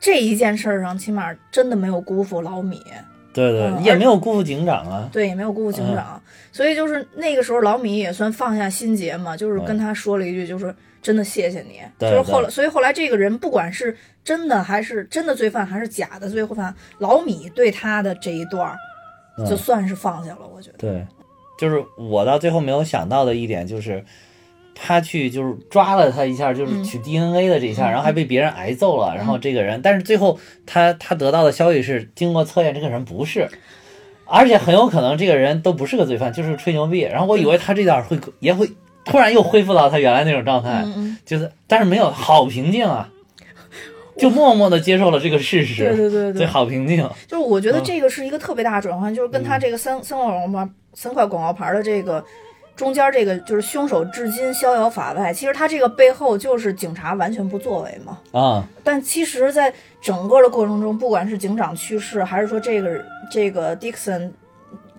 [0.00, 2.80] 这一件事儿上，起码真的没有辜负老米，
[3.32, 5.08] 对对，嗯也没有辜负警长啊。
[5.12, 6.22] 对，也没有辜负警嗯长。
[6.50, 11.80] 所以就是那个时候，老米也算放下心结嘛，就是跟他说了一句，就是真的谢谢你。
[11.98, 18.76] 就是后来，所以后来这个人不管是真的还是真的罪犯，还是假的罪犯，老米对他的这一段儿
[19.38, 20.78] 嗯就算是放下了，我觉得。
[20.78, 21.06] 对，
[21.58, 24.04] 就是我到最后没有想到的一点就是。
[24.80, 33.48] 他去就是抓了他一下，就是嗯取 DNA 的这一下，然后还被别人挨揍了，然后这个人，但是最后他他得到的消息是，经过测验，这个人不是，
[34.24, 37.00] 而且很有可能这个人都不是个罪犯，就是吹牛逼。
[37.00, 38.70] 然后我以为他这段会也会
[39.08, 40.84] 突然又恢复到他原来那种状态，
[41.24, 43.08] 就是但是没有，好平静啊，
[44.16, 46.98] 就默默的接受了这个事实，对对对对，好平静。
[47.26, 52.24] 就是我觉得嗯这个是一个特别大的转换，就是跟他这个三三块广告牌、三块广告牌的这个
[52.76, 55.32] 中间这个就是凶手至今逍遥法外。
[55.32, 58.18] 其实他这个背后就是警察完全不作为嘛。
[58.32, 64.30] 啊，但其实，在整个的过程中，不管是警长去世，还是说这个这个 Dixon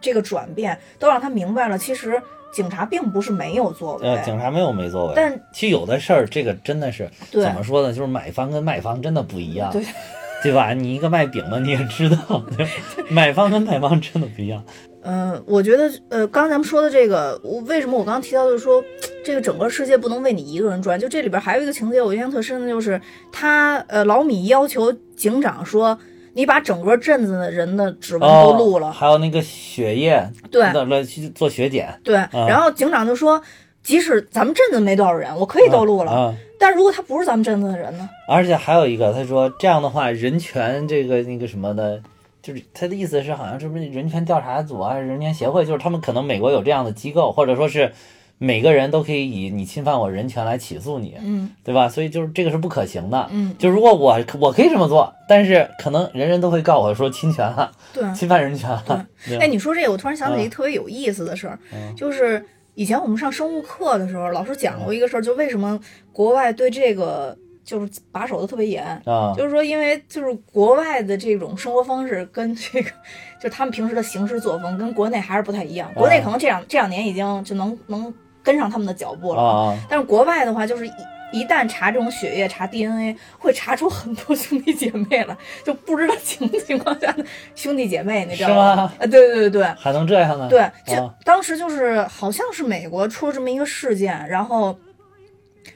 [0.02, 4.08] 这个转变，都让他明白了，其实警察并不是没有作为。
[4.08, 7.94] 呃，警察没有没作为，但其实有的事儿，这个真的是怎么说呢？
[7.94, 9.84] 就是买方跟卖方真的不一样，对
[10.44, 10.74] 对吧？
[10.74, 12.68] 你一个卖饼的你也知道， 对
[13.10, 14.64] 买方跟卖方真的不一样。
[15.02, 18.84] 嗯，我觉得，呃，刚才咱们说的这个，我为什么我刚刚提到就是说，
[19.24, 21.00] 这个整个世界不能为你一个人转。
[21.00, 23.00] 就这里边还有一个情节，我印象特深的就是
[23.32, 25.98] 他，呃，老米要求警长说，
[26.34, 32.16] 你把整个镇子的人的指纹都录了，哦，还有那个血液，对了了去做血检，对。
[32.32, 33.42] 然后警长就说，
[33.84, 36.38] 即使咱们镇子没多少人，我可以都录了，嗯。
[36.60, 38.10] 但如果他不是咱们镇子的人呢？
[38.28, 42.02] 而且还有一个，他说这样的话，人权这个那个什么的，
[42.42, 47.94] 就是他的意思是，好像是不是人权调查组啊，人权协会，就是他们可能美国有这样的机构，或者说是
[48.42, 51.90] 每个人都可以以你侵犯我人权来起诉你，嗯对吧？
[51.90, 53.28] 所以就是这个是不可行的。
[53.32, 58.02] 嗯，就如果我我可以这么做，但是可能人人都会告我说侵权了，对。
[58.16, 59.06] 侵犯人权了。
[59.40, 62.44] 哎，你说这个，我突然想起一嗯个特别有意思的事儿，嗯就是
[62.76, 65.78] 以前我们上生物课的时候，老师讲过一个事儿，就为什么
[66.14, 72.90] 国外对这个就是把守的特别严，啊，就是说，因为就是国外的这种生活方式跟这个，
[73.42, 75.92] 就他们平时的行事作风跟国内还是不太一样。
[75.94, 78.14] 国内可能这两这两年已经就能能
[78.50, 80.92] 跟上他们的脚步了，啊但是国外的话，就是一
[81.32, 89.64] 一旦查这种血液、查 DNA，会查出很多兄弟姐妹来，就不知道情情况下的兄弟姐妹，你知道吗啊，对对对对。
[89.78, 90.48] 还能这样呢？
[90.50, 94.76] 对，就啊当时就是好像是美国出了这么一个事件，然后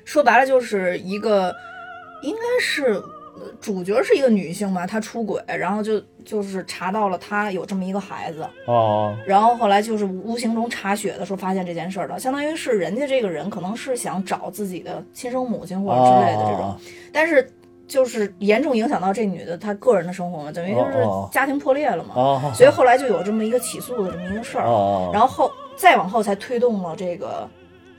[0.04, 1.54] 说白了就是一个
[2.24, 3.04] 应该是呃
[3.60, 9.16] 主角是一个女性嘛，她出轨，然后就就是查到了她有这么一个孩子，哦。
[9.26, 16.78] 然后后来就是无形中查血的时候发现这件事儿了，相当于是人家这个人可能是想找自己的亲生母亲或者之类的这种，哦。
[17.12, 17.50] 但是。
[17.86, 24.66] 就是严重影响到这女的她个人的生活嘛，等于就是家庭破裂了嘛，哦所以后来就有这么一个起诉的这么一个事儿。
[24.66, 27.48] 哦，然后后再往后才推动了这个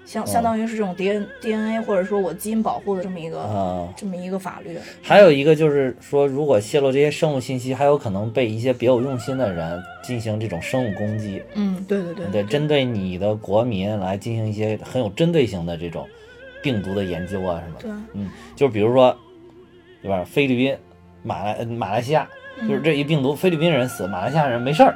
[0.05, 3.89] 相哦相当于是这种 D N D N A 或者说我基因保护的这么一个、啊。
[3.97, 4.79] 这么一个法律。
[5.03, 16.07] 还有一个就是说，如果泄露这些生物信息，还有可能被一些别有用心的人进行这种生物攻击，嗯，对对对对，针对你的国民来进行一些很有针对性的这种
[16.63, 17.83] 病毒的研究啊什么的。
[17.83, 19.17] 对，嗯，就是比如说，
[20.03, 20.23] 对吧？
[20.25, 20.77] 菲律宾、
[21.23, 22.29] 马来马来西亚，
[22.69, 24.95] 就是这一病毒，菲律宾人死，马来西亚人没事儿。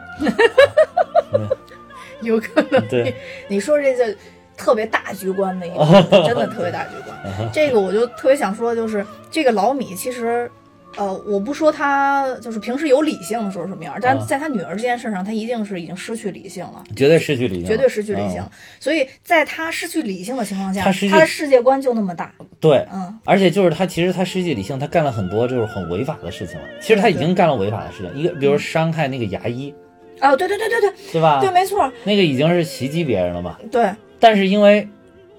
[2.21, 2.87] 有可能。
[2.89, 3.15] 对，
[3.49, 4.19] 你说这就
[4.59, 7.51] 特别大局观的一个，真的特别大局观。
[7.53, 10.51] 这个我就特别想说，就是这个老米其实
[10.97, 16.83] 呃，我不说他就是平时有理性的时候什么样，但啊在他女儿这件事上，他一定是已经失去理性了。
[16.97, 22.33] 绝对失去理性，绝对失去理性，嗯所以在他失去理性的情况下，他的世界观就那么大。
[22.59, 26.65] 对，嗯，而且就是他，其实他失去理性，他干了很多就是很违法的事情了。
[26.81, 29.73] 其实他已经干了违法的事情，一个比如伤害那个牙医，
[30.21, 31.39] 哦，对对对对对对吧？
[31.41, 33.57] 对，没错，那个已经是袭击别人了嘛。
[33.71, 33.89] 对
[34.21, 34.89] 但是因为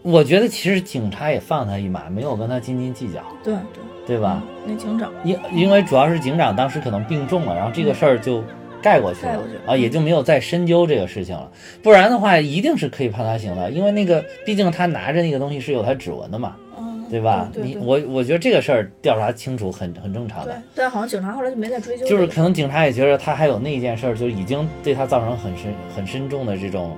[0.02, 4.42] 我觉得其实警察也放他一马，没有跟他斤斤计较，对对，对吧？
[4.66, 8.44] 那警长，因因为主要是警长当时可能病重了，然后这个事儿就
[8.82, 11.52] 盖过去了啊，也就没有再深究这个事情了。
[11.84, 17.50] 不然的话，一定是可以判他刑的，因为那个毕竟他拿着那个东西是有他指纹的嘛，嗯，对吧？
[17.54, 22.08] 对对对你我我觉得这个事儿调查清楚很很正常对的。，但好像警察后来就没再追究。
[22.08, 26.98] 就是可能警察也觉得他还有那一件事儿，就已经对他造成很深很深重的这种，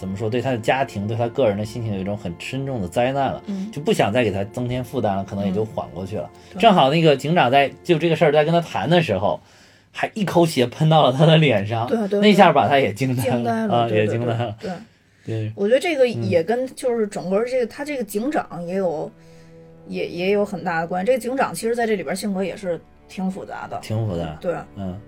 [0.00, 6.30] 怎么说，对他的家庭、对他个人的心情有一种很深重的灾难了，嗯就不想再给他增添负担了，可能也就缓过去了。
[6.50, 9.38] 对正好那个警长在就这个事儿在跟他谈的时候，
[9.92, 14.72] 还一口血喷到了他的脸上，对对那下把他也惊呆了，啊，也惊呆了，对，
[15.26, 19.10] 对，我觉得这个嗯也跟就是整个这个他这个警长也有
[19.86, 21.06] 也也有很大的关系。
[21.06, 23.78] 这个警长其实在这里边性格也是挺复杂的。
[23.82, 24.98] 挺复杂，对，嗯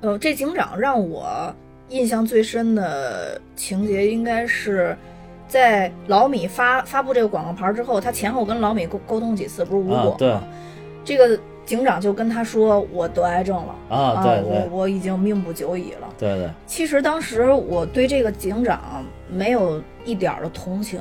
[0.00, 1.54] 呃，这警长让我
[1.94, 4.96] 印象最深的情节应该是。
[5.46, 10.34] 在老米发发布这个广告牌之后，他前后跟老米沟沟通几次，不是无果、啊对
[11.04, 21.00] 这个警长就跟他说：“我得癌症了啊，对我对我已经命不久矣了。”对对其实当时我对这个警长没有一点儿的同情，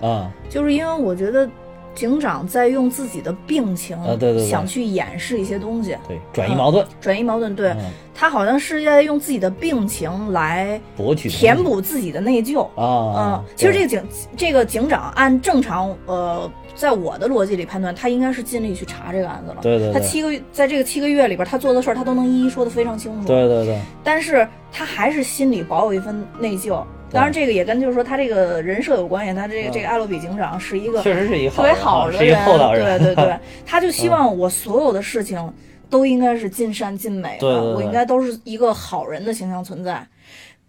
[0.00, 1.48] 啊，就是因为我觉得
[1.94, 7.54] 警长在用自己的病情啊对对对想去掩饰一些东西，对，转移矛盾，转移矛盾。
[7.56, 12.62] 对、嗯，他好像是在用自己的病情来博取填补自己的内疚。
[12.76, 14.02] 啊嗯啊，，其实这个警
[14.36, 19.58] 这个警长按正常呃，在我的逻辑里判断，他应该是尽力去查这个案子了。
[19.60, 23.26] 对对对他七个月在这个七个月里边，他做的事儿他都能一一说得非常清楚。
[23.26, 26.82] 对对对，但是他还是心里保有一份内疚。
[27.10, 29.32] 当然，这个也跟就是说他这个人设有关系。
[29.32, 35.52] 他这个嗯这个艾洛比警长是一个确实是一个特别人啊是一好的人，厚道人，对对对，他就希望我所有的事情
[35.88, 40.06] 都应该是尽善尽美我应该都是一个好人的形象存在。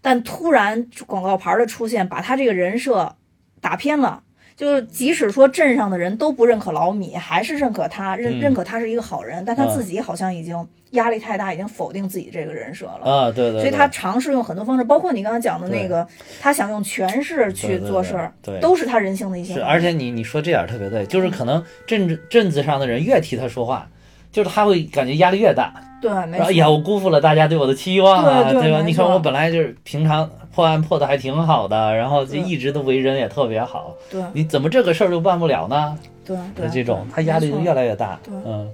[0.00, 3.14] 但突然广告牌的出现，把他这个人设
[3.60, 4.22] 打偏了。
[4.60, 10.54] 就是即使说镇上的人都不认可老米，还是认可他，认、嗯认可他是一个好人，但他嗯自己好像已经
[10.90, 13.10] 压力太大，已经否定自己这个人设了。
[13.10, 16.06] 啊，对对，所以他尝试用很多方式，包括你刚才讲的那个，
[16.42, 23.88] 他想用权势去对对对做事儿，对都是他人性的一些是，而且你你说这点儿特别对，就是可能镇镇子上的人越替他说话，
[24.30, 25.72] 就是他会感觉压力越大。
[26.02, 26.44] 对，没错。
[26.44, 28.52] 说哎呀，我辜负了大家对我的期望啊，吧？
[28.52, 35.98] 对对没你看我本来就是平常破案破的还挺好的，然后就一直都为人也特别好，对你怎么这个事儿就办不了呢？
[36.24, 38.18] 对对，这种，他压力就越来越大。
[38.22, 38.70] 对嗯，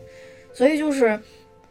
[0.53, 1.19] 所以就是，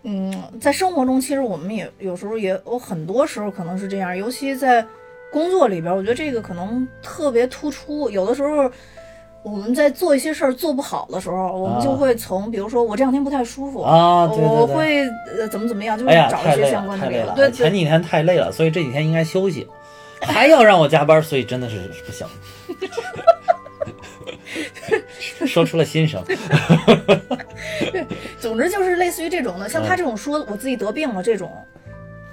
[0.03, 4.85] 嗯，在生活中，其实我们也有时候也有很多时候可能是这样，尤其在
[5.31, 8.09] 工作里边，我觉得这个可能特别突出。
[8.09, 8.69] 有的时候
[9.43, 13.81] 我们在做一些事儿做不好的时候，我们就啊会从，比如说我这两天不太舒服。
[13.81, 14.47] 啊，对对对。
[14.47, 15.03] 我会
[15.37, 17.31] 呃怎么怎么样，就是哎呀，找一些相关的理由。
[17.35, 19.67] 对前几天太累了，所以这几天应该休息，
[20.21, 22.27] 还要让我加班，所以真的是 不行。
[25.47, 26.23] 说出了心声。
[28.39, 31.51] 总之就是类似于这种的，像他嗯这种说我自己得病了这种，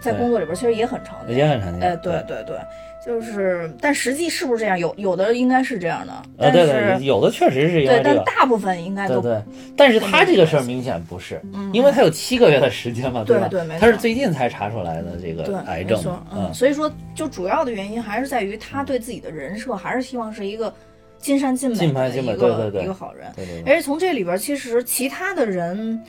[0.01, 1.37] 在工作里边其实也很常见。
[1.37, 1.83] 也很常见。
[1.91, 2.57] 哎，对对对，
[3.05, 4.79] 就是，但实际是不是这样？
[4.79, 8.23] 有有的应该是这样的，啊，但对是对，有的确实是因对，为这个。
[8.25, 9.43] 但大部分应该都对对，
[9.77, 11.41] 但是他这个事儿明显不是，
[11.73, 13.25] 因为他有七个月的时间嘛，吧？
[13.25, 20.73] 对对没错他是最近才查出来的这个癌症嗯嗯，，所以说就主要的原因还是在于他对自己的人设还是希望是一个
[21.19, 26.01] 尽善尽美尽善的一个尽美对对对一个好人，对对对，而且从这里边其实其他的人，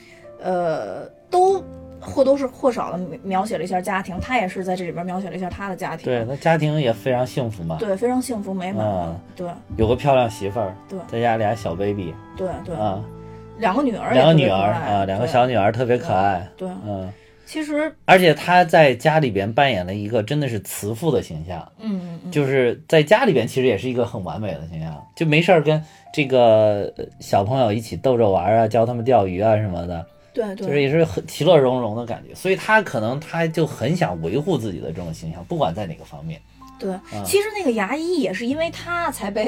[0.41, 1.63] 呃，都
[2.04, 9.48] 或多是或少的描写了一下家庭，他也是在这里边描写了一下他的家庭，对，那家庭也非常幸福嘛，对，非常幸福美满，嗯对。
[9.78, 13.04] 有个漂亮媳妇儿，对在家俩小 baby 对对，啊，
[13.58, 17.12] 两个女儿两个女儿啊，两个小女儿特别可爱，对，嗯，
[17.45, 25.82] 其实而且他在家里边扮演了一个真的是慈父的形象，嗯嗯嗯，就是在家里边其实也是一个很完美的形象，就没事儿跟
[26.14, 36.41] 这个呃小朋友一起逗着玩啊，教他们钓鱼啊什么的，对对，就是也是很其乐融融的感觉，所以他可能他就很想维护自己的这种形象，不管在哪个方面。
[36.79, 39.45] 对，其实那个牙医也是因为他才被、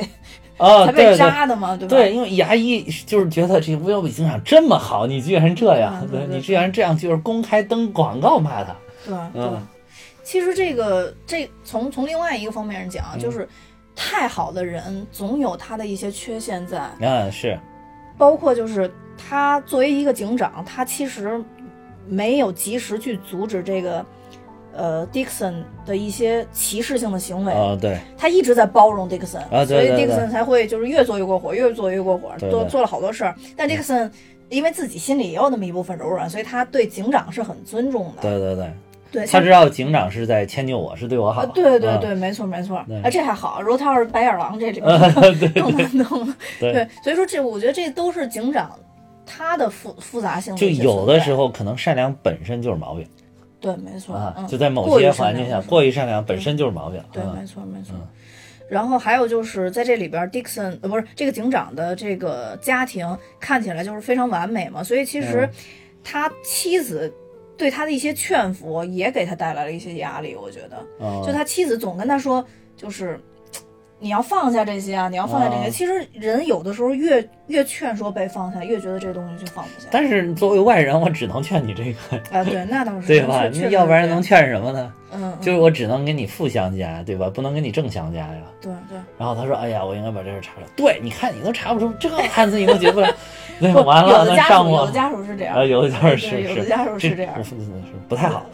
[0.57, 1.95] 啊， 才被扎的嘛，对吧？
[1.95, 8.75] 对，因为牙医就是觉得这乌鸦比形象这么好，你居然这样，嗯对对你居然这样，就是公开登广告骂他，
[9.05, 9.67] 对对嗯
[10.23, 13.47] 其实这个这从从另外一个方面讲，嗯就是
[13.95, 16.89] 太好的人总有他的一些缺陷在。
[16.99, 17.59] 嗯是，
[18.17, 21.41] 包括就是他作为一个警长，他其实
[22.07, 24.05] 没有及时去阻止这个
[24.73, 29.17] 呃 Dixon 的一些歧视性的行为，啊，对，他一直在包容对
[29.65, 33.35] 所以对对 Dixon 才会就是越做越过火，越做越过火，做做了好多事儿。
[33.55, 34.11] 但 Dixon
[34.49, 38.21] 因为自己心里也有那么一部分柔软，所以他对警长是很尊重的。
[38.21, 38.71] 对对对，
[39.11, 41.41] 对，他知道警长是在迁就我，是对我好。
[41.41, 42.83] 啊，对对啊对，没错没错。
[42.87, 43.59] 对啊，这还好。
[43.61, 45.13] 如果他要是白眼狼，这里面
[45.53, 46.35] 更难弄了。
[46.59, 48.69] 对 对，所以说这我觉得这都是警长
[49.25, 53.07] 他的复复杂性就有的时候可能善良本身就是毛病
[53.59, 57.03] 对，没错啊，嗯就在某些环境下过于善良本身就是毛病。
[57.11, 57.95] 对，啊没错没错。
[58.69, 65.49] 然后还有就是在这里边，Dixon 呃不是这个警长的这个家庭看起来就是非常完美嘛，所以其实嗯
[66.03, 67.11] 他妻子
[67.57, 70.77] 对他的一些劝服也给他带来了一些压力，我觉得。
[71.03, 72.45] 啊就他妻子总跟他说，
[72.75, 73.19] 就是
[74.05, 75.67] 你要放下这些啊，你要放下这些。
[75.67, 79.87] 啊其实人有的时候越越劝说被放下，越觉得这东西就放不下。
[79.89, 83.49] 但是作为外人，我只能劝你这个，啊，对，那倒是，对吧？
[83.49, 84.93] 确那要不然能，劝什么呢？
[85.11, 87.31] 嗯，就是我只能给你负相加，对吧？
[87.31, 88.41] 不能给你正相加呀。
[88.61, 88.95] 对对。
[89.17, 93.11] 然后他说：“哎呀，我应该把这事查出来。”对，你看你都查不出，这个案子你都解不了，
[93.59, 97.33] 对，不完了，有的家属，有的家属是这样啊，，有的家属对是是，有的家属是 这样
[98.07, 98.45] 不太好，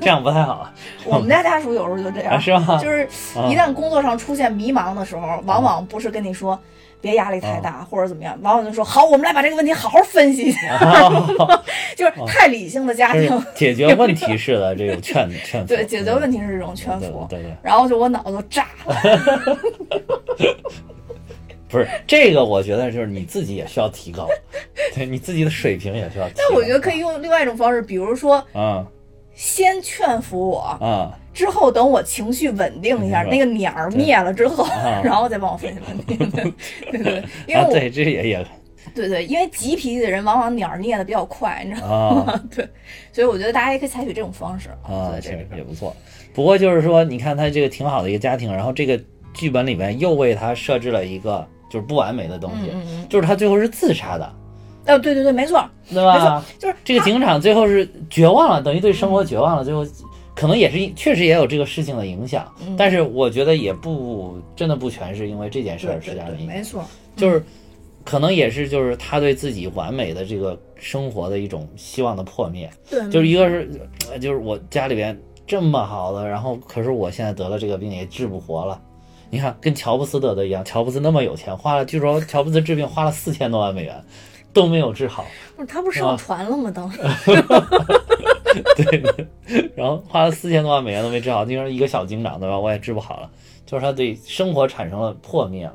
[0.00, 0.66] 这样不太好
[1.04, 2.78] 我们家家属有时候就这啊，样，是吗？
[2.82, 3.06] 就是
[3.48, 6.58] 一旦工作上出现迷茫的时候，往往不是跟你说
[7.00, 10.78] 别压力太啊大或者怎么样，往往就说好，我们来把这个问题好好分析一下。
[11.96, 18.96] 就是太理性的家庭，解决问题式的这种劝劝服，对解决问题题是这种劝服，对对对，然后就我脑子就炸了。
[21.70, 24.26] 不是这个，我觉得就是你自己也需要提高，
[24.94, 26.42] 对你自己的水平也需要提高。
[26.48, 28.86] 但我觉得可以用另外一种方式，比如说啊
[29.32, 36.16] 先劝服我，啊之后等我情绪稳定一下，嗯那个鸟儿灭了之后啊，然后再帮我分析问题。
[36.16, 36.26] 对
[36.90, 38.46] 对对，因为啊，我对，这也也
[38.92, 42.32] 对对，因为急脾气的人往往鸟儿灭的比较快，你知道吗？
[42.32, 42.68] 啊 对，
[43.12, 45.46] 所以我觉得大家也可以采取这种方式啊，其实。
[45.56, 45.94] 也不错。
[46.34, 49.00] 不过就是说，你看他这个挺好的一个家庭，然后这个
[49.32, 52.70] 剧本里面又为他设置了一个就是不完美的东西，
[53.08, 54.30] 就是他最后是自杀的，
[54.84, 56.44] 嗯，哦，对对对，没错，对吧？
[56.58, 59.86] 就是这个警长最后是绝望了，等于对生活绝望了，最后
[60.34, 67.42] 可能也是确实也有这个事情的影响，嗯但是我觉得也不真的不全是因为这件事对儿实对对，际上的影响，没错，就是
[68.04, 73.70] 可能也是就是他对自己完美的这个生活的一种希望的破灭，对，就是一个是
[74.10, 75.16] 呃就是我家里边
[75.46, 78.80] 这么好的，然后可是我现在得了这个病也治不活了。
[79.30, 84.04] 你看，跟乔布斯得的一样，乔布斯那么有钱，花了据说乔布斯治病花了四千多万美元，
[84.52, 85.24] 都没有治好。
[85.56, 86.70] 不是他不是啊上船了吗？
[86.70, 86.98] 当时，
[88.76, 89.26] 对，
[89.76, 92.58] 然后花了四千多万美元都没治好，你说一个小警长对吧？
[92.58, 93.30] 我也治不好了，
[93.64, 95.74] 就是他对生活产生了破灭了，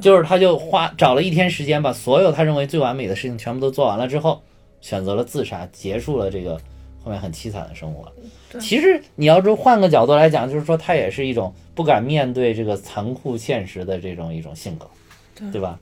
[0.00, 4.42] 就是他就花找了一天时间，把所有他认为最完美的事情全部都做完了之后，
[4.82, 6.60] 选择了自杀，结束了这个
[7.02, 8.12] 后面很凄惨的生活。
[8.50, 14.86] 对其实你要说换个角度来讲，就是说他也是一种不敢面对这个残酷现实的这种一种性格，
[15.34, 15.78] 对对吧？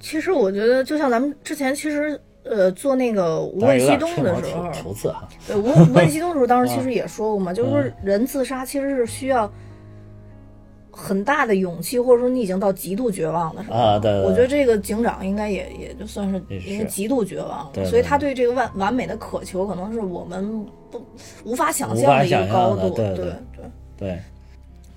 [0.00, 4.72] 其实我觉得，就像咱们之前其实呃做那个无问西东的时候。
[5.46, 9.50] 对无无问西东的时候，当时其啊实也说过嘛， 就是说人自杀其实是需要。
[10.94, 14.28] 很大的勇气，或者说你已经到极度绝望的时候，啊对对对。
[14.28, 17.48] 我觉得这个警长应该也也就算是因为极度绝望。
[17.48, 21.02] 了，对对所以他对这个完完美的渴求，可能是我们不
[21.44, 23.64] 无法想象的一个高度，对对对
[23.98, 24.18] 对，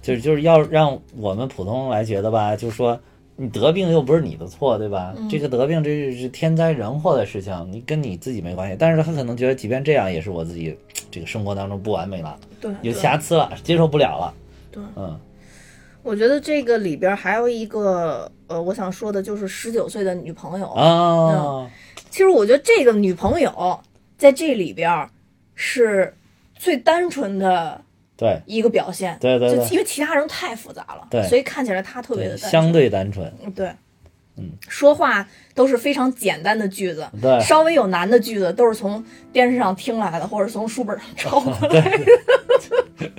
[0.01, 2.99] 就是就是要让我们普通来觉得吧，就是说
[3.37, 5.13] 你得病又不是你的错，对吧？
[5.17, 5.29] 嗯。
[5.29, 8.75] 这个得病这是是天灾人祸的事情，你跟你自己没关系。
[8.77, 10.77] 但是他可能觉得，即便这样，也是我自己
[11.09, 14.33] 这个生活当中不完美了，对，有瑕疵了，接受不了了。
[14.71, 14.83] 对。
[14.97, 15.17] 嗯
[16.05, 20.69] 我觉得这个里边还有一个呃，我想说的就是十九岁的女朋友。
[20.69, 21.67] 啊，
[22.11, 23.79] 其实我觉得这个女朋友
[24.15, 25.09] 在这里边
[25.55, 26.13] 是
[26.53, 27.81] 最单纯的
[28.15, 29.17] 对一个表现。
[29.19, 33.71] 对对对就因为其他人太复杂了，对所以看起来她特别的，单纯相对单纯，嗯对，
[34.37, 39.03] 嗯，说话都是非常简单的句子，对稍微有难的句子都是从
[39.33, 42.05] 电视上听来的，或者从书本上抄过来的。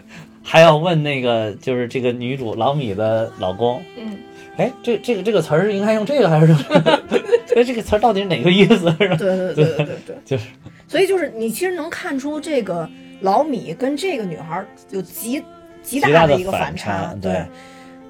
[0.48, 4.16] 还要问那个就是这个女主老米的老公，嗯，
[4.56, 7.02] 哎，这这个这个词儿应该用这个还是用这个？
[7.56, 8.74] 哎，这个词儿到底是哪个意思？
[8.76, 9.16] 是吧？
[9.16, 10.16] 对对对对对对。
[10.24, 10.44] 就是
[10.86, 12.88] 所以就是你其实能看出这个
[13.20, 15.42] 老米跟这个女孩有极
[15.82, 17.46] 极极大的的一个反差，对对，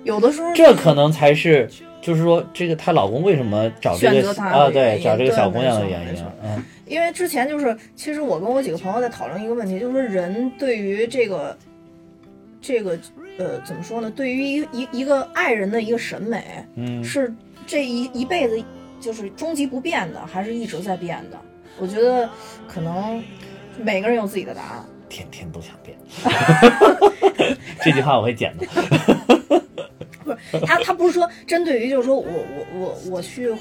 [0.04, 1.66] 有的时候这可能才是，
[2.02, 4.70] 就是说这个她老公为什么找这选择她的个啊？
[4.70, 11.56] 对，找这个小姑娘的原因，嗯因为之前就是，其实我跟我几个朋友在讨论一个问题，就是说人对于这个
[12.60, 12.98] 这个
[13.38, 14.10] 呃怎么说呢？
[14.10, 16.44] 对于一一一个爱人的一个审美，
[16.74, 17.32] 嗯是
[17.66, 18.62] 这一一辈子
[19.00, 21.38] 就是终极不变的，还是一直在变的？
[21.78, 22.28] 我觉得
[22.66, 23.22] 可能
[23.78, 24.84] 每个人有自己的答案。
[25.08, 25.96] 天天都想变。
[27.84, 28.66] 这句话我会剪的。
[30.66, 33.60] 他他不是说针对于，就是说我我我我去换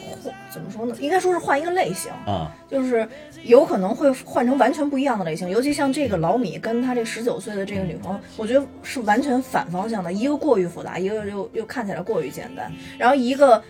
[0.50, 0.96] 怎么说呢？
[1.00, 3.08] 应该说是换一个类型，啊，就是
[3.44, 5.50] 有可能会换成完全不一样的类型。
[5.50, 13.62] 尤其像这个老米跟他这十九岁的这个女朋友，我觉得是完全反方向的，一个过于复杂，一个又又看起来过于简单，然后一个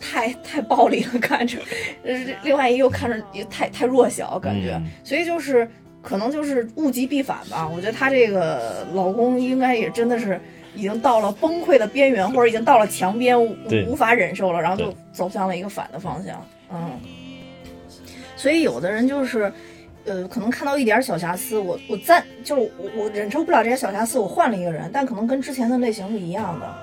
[0.00, 1.58] 太太暴力了，看着，
[2.04, 2.12] 呃，
[2.42, 5.68] 另外一个又看着也太太弱小，感觉，嗯所以就是
[6.02, 7.68] 可能就是物极必反吧。
[7.68, 10.40] 我觉得她这个老公应该也真的是
[10.76, 13.56] 已经到了崩溃的边缘，或者已经到了墙边，无
[13.88, 16.46] 无法忍受了，然后就走向了一个反的方向。
[16.72, 16.92] 嗯，
[18.36, 19.52] 所以有的人就是。
[20.08, 26.74] 呃，可能看到一点小瑕疵，我我暂就是我我忍受不了这些小瑕疵，我换了一个人，但可能跟之前的类型是一样的，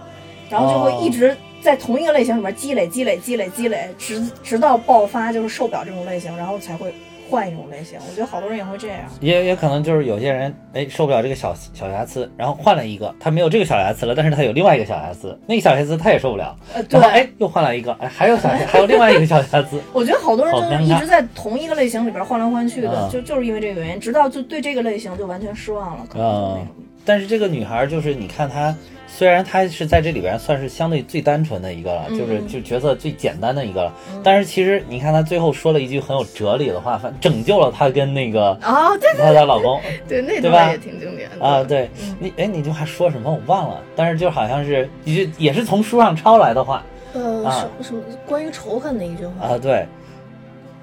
[0.49, 6.93] 然后就会哦一直在同一个类型里边积累、积累、积累、积累，直直到爆发，就是受不了这种类型，然后才会
[7.29, 7.97] 换一种类型。
[8.09, 8.99] 我觉得好多人也会这样。
[9.19, 26.67] 也也可能就是有些人哎受不了这个小小瑕疵，然后换了一个，他没有这个小瑕疵了，但是他有另外一个小瑕疵，那个小瑕疵他也受不了，呃，对然后，哎又换了一个，哎还有小还有另外一个小瑕疵，我觉得好多人就是好尴尬一直在同一个类型里边换来换去的，啊就就是因为这个原因，直到就对这个类型就完全失望了，可能就那种。
[27.05, 28.73] 但是这个女孩就是你看她，
[29.15, 33.93] 虽然他是在这里边算是相对最单纯的一个了，嗯就是就角色最简单的一个了，
[34.23, 41.87] 但是其实你看他最后说了一句很有哲理的话，反拯救了他跟那个哦，对她的老公对，那对吧段也挺经典的啊，对
[42.19, 46.83] 你哎你这还说什么我忘了，但是就好像是一句也是从书上抄来的话
[47.13, 47.51] 呃，啊。
[47.59, 49.49] 什么什么关于仇恨的一句话。
[49.49, 49.85] 啊，对，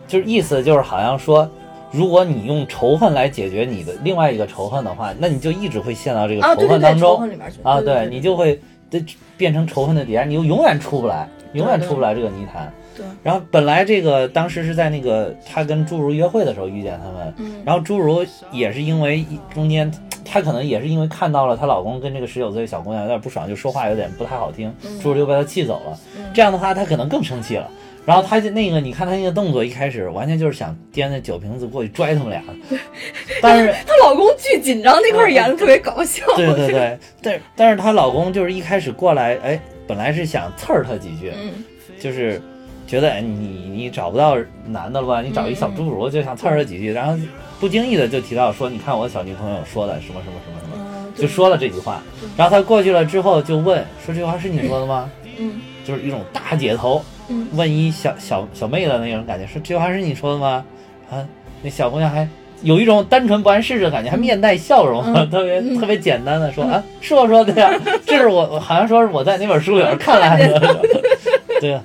[0.07, 1.51] 就是意思就是好像说。
[1.91, 7.29] 如果你用仇恨来解决你的另外一个仇恨的话，那你就一直会陷到这个啊，仇恨当中。
[7.63, 9.05] 啊，对，你就会这
[9.37, 12.73] 变成仇恨的点，你就永远出不来，永远出不来这个泥潭。
[12.97, 19.25] 对然后本来这个当时是在那个他跟侏儒约会的时候遇见他们，嗯然后侏儒也是因为
[19.55, 19.91] 中间
[20.25, 25.99] 她可能也是因为看到了她老公跟这个十九岁的小姑娘有点不爽，就说话有点不太好听，侏儒就被她气走了。
[26.35, 27.69] 这样的话，她可能更生气了。
[28.07, 32.43] 然后她就那个，你看她那个动作，一开始完全就是想掂那酒瓶子过去拽他们俩，
[33.43, 36.25] 但是她老公巨紧张，那块儿演的特别搞笑。
[36.37, 41.65] 对对对， 但是但是她老公就是一开始过来，哎，本来是想刺儿她几句，嗯
[42.01, 42.41] 就是
[42.87, 44.37] 觉得哎你你找不到
[44.67, 45.21] 男的了吧？
[45.23, 47.23] 你找一小侏儒就想刺儿她几句，然后
[47.61, 52.03] 不经意的就提到说，你看我小女朋友说的什么什么什么什么，嗯，就说了这句话。
[52.37, 55.11] 然后他过去了之后就问说这句话是你说的吗？
[55.39, 60.65] 嗯就是一种大姐头，嗯问一小小小妹的那种感觉，说这句话是你说的吗？
[61.11, 61.27] 啊，
[61.63, 62.29] 那小姑娘还
[62.63, 67.73] 有一种单纯不谙世事的感觉，还面带笑容，嗯 特别特别简单的说啊，是我说的呀，
[68.05, 70.83] 这是我我好像说是我在那本书里边看来的，
[71.61, 71.83] 对啊，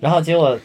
[0.00, 0.58] 然后结果。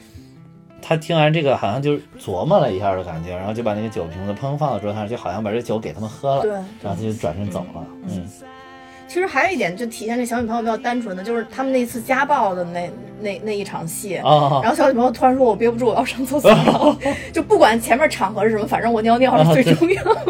[0.90, 6.52] 他听完这个，好像就是琢磨了一下的感觉，然后就把那个酒瓶子砰放到桌上，就好像把这酒给他们喝了，对。
[6.52, 7.86] 然后他就转身走了。
[8.08, 8.26] 嗯，
[9.08, 12.92] 其实还有一点，就体现这小女朋友比较单纯的，就是他们那次家暴的那
[13.22, 14.18] 那那一场戏。
[14.18, 16.98] 哦，然后小女朋友突然说：“我憋不住，我要上厕所了。
[17.32, 20.26] ”就不管前面场合是什么，反正我尿尿是最重要的。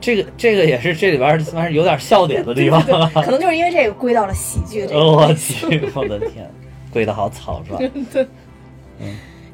[0.00, 2.80] 这个这个也是这里边儿算是有点笑点的地方。
[2.82, 5.26] 可能就是因为这个归到了喜剧这哦， 个。
[5.28, 6.48] 我去，我的天，
[6.92, 7.90] 归的好草率。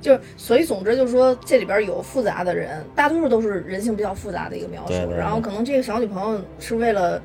[0.01, 4.89] 就是，所以总之就是说，这里边有复杂的人，大多数都是人性比较复杂的一个描述。
[4.89, 7.20] 对对对然后可能这个小女朋友是为了，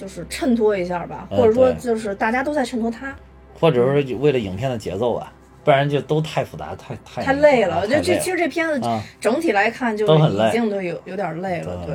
[0.00, 3.14] 就是衬托一下吧，嗯或者说就是大家都在衬托他，
[3.58, 5.30] 或者是为了影片的节奏吧，
[5.62, 7.86] 不然就都太复杂，太太太累了。
[7.86, 11.76] 太就这其实这片子啊整体来看，就是已经都有有点累了。
[11.84, 11.94] 对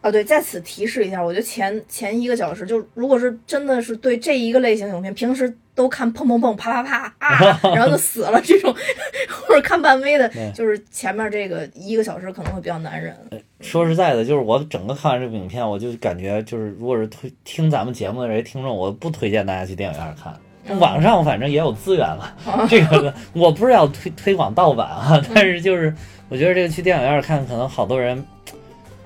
[0.00, 8.74] 啊，对，在此提示一下，我觉得前前一个小时，就如果是真的是对这一个类型影片，平时都看砰砰砰、啪啪啪啊， 然后就死了这种，
[9.30, 13.14] 或者看漫威的，就是前面这个一个小时可能会比较难忍。
[13.60, 20.32] 说实在的，就是我整个看完这部影片，我就感觉就是，如果是推听咱们节目的这些听众，我不推荐大家去电影院看。
[20.32, 20.40] 嗯
[20.80, 22.34] 网上反正也有资源了，
[22.68, 25.94] 这个我不是要推推广盗版啊，但是就是
[26.28, 28.24] 我觉得这个去电影院看，可能好多人，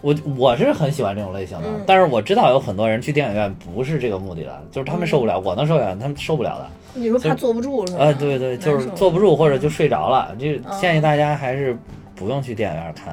[0.01, 6.67] 我我是很喜欢这种类型的，嗯但是我知道有很多人去电影院不是这个目的的，就是他们受不了，我能受得了，他们受不了的。
[6.95, 8.05] 你说怕坐不住是吧？
[8.07, 11.77] 啊，对对，就是坐不住或者就睡着了，就嗯建议大家还是
[12.15, 13.13] 不用去电影院看，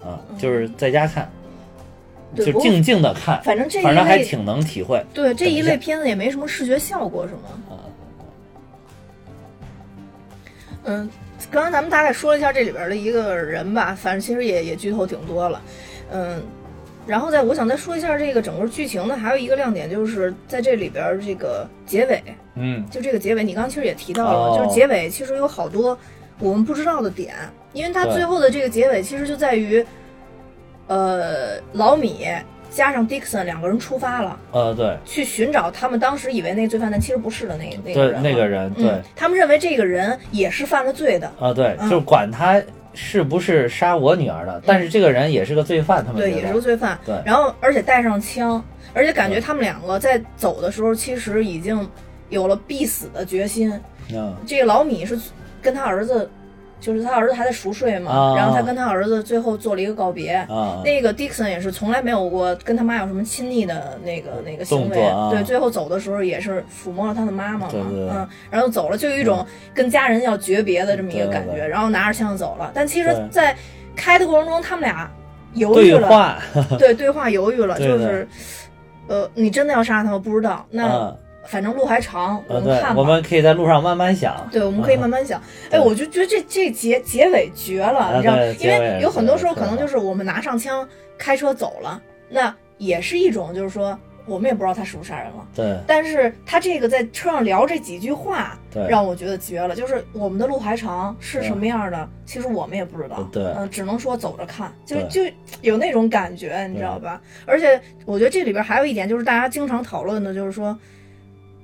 [0.00, 1.28] 啊，就是在家看，
[2.34, 5.04] 就静静的看，反正这一反正还挺能体会。
[5.12, 7.40] 对这一类片子也没什么视觉效果，是吗？
[10.88, 11.10] 嗯，
[11.50, 15.60] 刚刚咱们大概说了一下这里边的一个人吧，反正其实也也剧透挺多了，
[16.10, 16.42] 嗯，
[17.06, 22.22] 然后再我想再说一下这个整个剧情呢，还有一个亮点就是在这里边这个结尾，
[22.54, 25.96] 嗯就这个结尾，你刚刚其实也提到了，哦就是结尾其实有好多
[26.38, 27.34] 我们不知道的点，
[27.72, 29.84] 因为它最后的这个结尾其实就在于，
[30.86, 32.26] 呃，老米
[32.68, 38.20] 加上 Dixon 两个人出发了，呃对去寻找他们当时以为那个罪犯，但其实不是的那那个对。
[38.20, 42.60] 那个人对嗯，他们认为这个人也是犯了罪的，啊对，嗯就管他
[42.96, 46.98] 是不是杀我女儿的，但是这个人也是个罪犯，他们对，也是个罪犯。
[47.04, 48.60] 对然后而且带上枪，
[48.94, 51.88] 而且感觉他们两个在走的时候，其实已经
[52.30, 53.70] 有了必死的决心。
[54.12, 55.18] 嗯这个老米是
[55.60, 56.28] 跟他儿子，
[56.78, 60.32] 就是他儿子还在熟睡嘛，啊然后他跟他儿子最后做了一个告别。
[60.48, 72.70] 啊那个 Dixon 也是从来没有过跟他妈有什么亲昵的那个那个行为，啊对，最后走的时候也是抚摸了他的妈妈嘛，对对对嗯，然后走了就有一种跟家人要诀别的这么一个感觉，然后拿着枪走了。
[72.74, 73.56] 但其实，在
[73.96, 75.10] 开的过程中，他们俩
[75.54, 76.38] 犹豫了，对话
[76.78, 78.28] 对对话犹豫了， 就是，
[79.08, 80.18] 呃，你真的要杀他吗？
[80.18, 81.16] 不知道，那嗯
[81.48, 82.94] 反正路还长，我们看，吧。
[82.96, 85.40] 我们可以在路上慢慢想，对，我们可以慢慢想。
[85.70, 88.42] 哎，我就觉得这这结结尾绝了，啊你知道吗？
[88.58, 90.86] 因为有很多时候可能就是我们拿上枪
[91.16, 95.46] 开车走了，那也是一种就是说我们也不知道他是不是杀人了。
[95.54, 99.74] 对但是他这个在车上聊这几句话，对让我觉得绝了。
[99.74, 103.22] 就是我们的路还长，是什么样的，其实我们也不知道。
[103.32, 105.22] 对嗯、只能说走着看，就就
[105.62, 107.20] 有那种感觉，你知道吧？
[107.46, 110.76] 而且我觉得这里边还有一点，就是大家经常讨论的，就是说，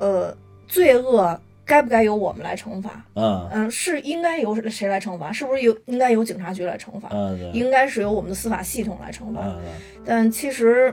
[0.02, 0.36] 呃，
[0.66, 3.04] 罪恶该不该由我们来惩罚？
[3.14, 5.30] 嗯嗯，是应该由谁来惩罚？
[5.30, 7.08] 是不是由应该由警察局来惩罚？
[7.12, 9.40] 嗯应该是由我们的司法系统来惩罚。
[9.44, 9.60] 嗯
[10.04, 10.92] 但其实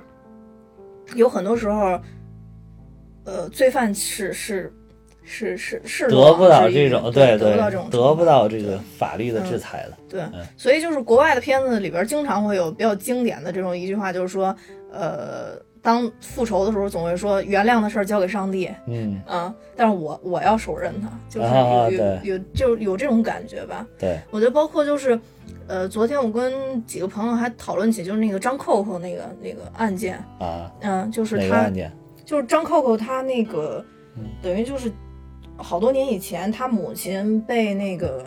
[1.15, 1.99] 有很多时候，
[3.25, 4.71] 呃，罪犯是是
[5.23, 14.55] 是是是得不到这种对对对得不到这种得不到这个法律的制裁的，对嗯，所以就是国外的片子里边经常会有比较经典的这种一句话，就是说，
[14.91, 21.47] 呃，当复仇的时候总会说原谅的事儿交给上帝，嗯啊，但是我我要手刃他，就是
[21.95, 23.85] 有、有有就有这种感觉吧。
[23.97, 25.19] 对我觉得包括就是，
[25.67, 31.91] 呃，昨天我跟几个朋友还讨论起就是那个张扣扣那个那个案件，啊嗯、就是他案件？
[32.25, 33.83] 就是张扣扣他那个
[34.17, 34.91] 嗯等于就是
[35.57, 38.25] 好多年以前他母亲被那个。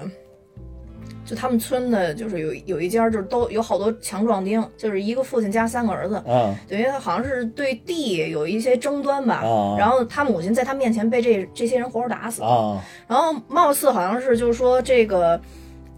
[1.32, 9.36] 就他们村的，就是有有一家，就是都有好多强壮丁，就是一个父亲加三个儿子，嗯等于好像是对地有一些争端吧。
[9.36, 9.76] 啊。
[9.78, 12.78] 然后他母亲在他面前被这这些人活活打死，啊。
[13.08, 15.40] 然后貌似好像是就是说这个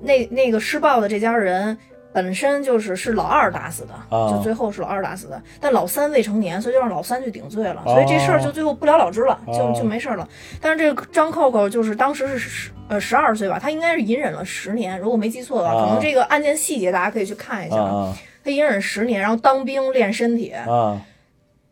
[0.00, 1.76] 那那个施暴的这家人
[2.14, 4.30] 本身就是是老二打死的，啊。
[4.30, 10.26] 就最后是老二打死的，但老三未成年，所以就让老三去顶罪了，所以这事儿就最后不了了之了，哦就就没事儿了。
[10.60, 17.76] 但是这个张扣扣就是当时是十呃十二岁吧，他应该是隐忍了十年，如果没记错的话，啊可能这个案件细节大家可以去看一下。
[17.76, 18.16] 啊。
[18.44, 21.00] 他隐忍十年，然后当兵练身体，啊。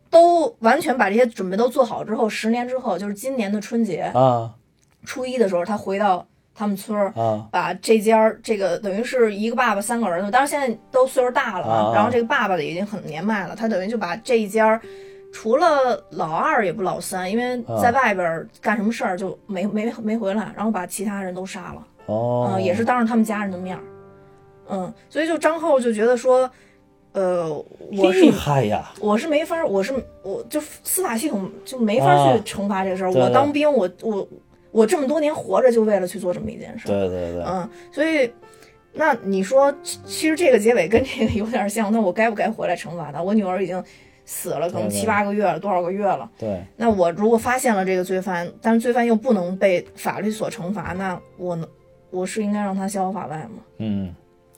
[0.09, 4.51] 都完全把这些准备都做好之后，十年之后，就是今年的春节啊。
[5.05, 6.25] 初一的时候，他回到
[6.55, 14.81] 他们村儿，啊把这家儿这个等于是一个爸爸三个儿子，当然现在都岁数大了，啊然后这个爸爸的已经很年迈了，他等于就把这一家儿。
[15.35, 21.87] 除了老二也不老三，因为在外边儿干什么事儿就没没没回来，然后把其他人都杀了。
[22.05, 23.81] 哦嗯，也是当着他们家人的面儿，
[24.69, 26.47] 嗯，所以就张后就觉得说，
[27.13, 27.49] 呃，
[27.97, 29.91] 我是厉害呀，我是没法儿，我是
[30.21, 33.11] 我就司法系统就没法啊去惩罚这个事儿。
[33.11, 34.27] 我当兵，我我
[34.73, 38.29] 我这么多年活着就为了去做这么一件事儿，对对对，嗯，所以
[38.91, 43.23] 那你说，其其实这个结尾跟这个有点像，那我该不该回来惩罚他？
[43.23, 43.81] 我女儿已经
[44.25, 46.29] 死了，可能七八个月了，多少个月了？
[46.37, 51.67] 对那我如果发现了这个罪犯，但是罪犯又不能被法律所惩罚，那我能
[52.09, 53.63] 我是应该让他逍遥法外吗？
[53.77, 54.13] 嗯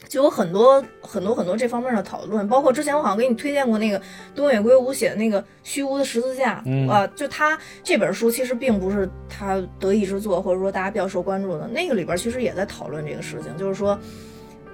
[0.07, 4.01] 就有很多很多很多这方面的讨论，包括之前我好像给你推荐过那个
[4.33, 11.67] 东野圭吾写的那个《虚无的十字架》嗯啊，就他这本书其实并不是他得意之作，或者说大家比较受关注的。
[11.67, 13.99] 那个里边其实也在讨论这个事情，就是说，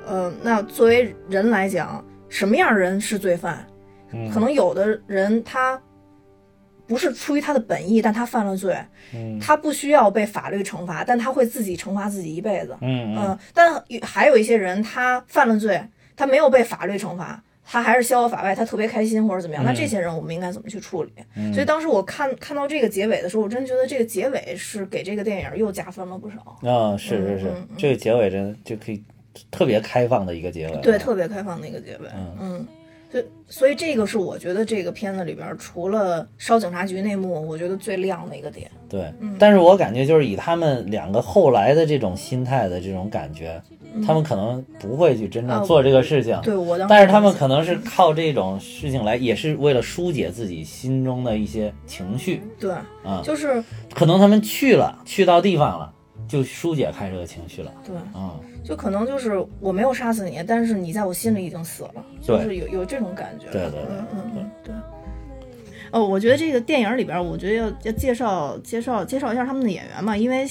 [0.05, 3.65] 呃，那作为人来讲，什么样的人是罪犯？
[4.13, 5.81] 嗯可能有的人他
[6.91, 8.75] 不是出于他的本意，但他犯了罪，
[9.13, 12.75] 嗯他不需要被法律惩罚，但他会自己惩罚自己一辈子。
[12.81, 15.81] 嗯嗯嗯，但还有一些人，他犯了罪，
[16.17, 19.63] 他没有被法律惩罚，他还是逍遥法外，他特别开心或者怎么样。
[19.63, 21.11] 那嗯这些人我们应该怎么去处理？
[21.37, 26.69] 嗯所以当时我看看到这个结尾的时候，我真觉得这个结尾是给这个电影又加分了不少。
[26.69, 29.01] 啊是是是这个结尾真的就可以
[29.49, 32.09] 特别开放的一个结尾，对，特别开放的一个结尾。
[32.13, 32.67] 嗯嗯，
[33.11, 38.71] 所以所以这个是我觉得这个片子里边儿除了烧警察局那幕，我觉得最亮的一个点。
[38.87, 43.61] 对，嗯但是我感觉就是以他们两个后来的这种心态的这种感觉，
[44.05, 46.39] 他们可能不会去真正啊做这个事情。
[46.41, 52.71] 对我当时，但是他们可能是靠这种事情来，也是为了疏解自己心中的一些情绪对，
[53.03, 53.21] 啊。
[53.23, 53.61] 就是
[53.93, 55.93] 可能他们去了，去到地方了，
[56.29, 58.39] 就疏解开这个情绪了对，啊。
[58.63, 63.45] 就可能就是我没有杀死你，但是你在我心里已经死了，就是有有这种感觉。
[63.51, 64.73] 对对对嗯嗯嗯，对。
[65.91, 70.45] 哦，我觉得这个电影里边儿，我觉得要要介绍介绍介绍一下他们的演员嘛，因为，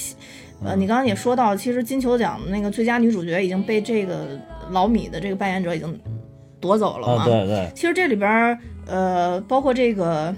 [0.63, 4.39] 呃，嗯你刚刚也说到，其实金球奖那个最佳女主角已经被这个
[4.71, 5.99] 老米的这个扮演者已经
[6.61, 7.23] 夺走了嘛。
[7.23, 10.35] 啊，对对，其实这里边儿，呃，包括这个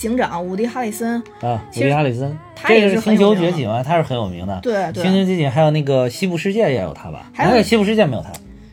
[0.00, 4.58] 警长伍迪·哈里森，啊，伍迪·哈里森，他也是这个是星球崛起嘛，他是很有名的。
[4.62, 7.30] 对星球，崛起还有那个西部世界也有他吧？
[7.34, 8.30] 还有哎西部世界没有他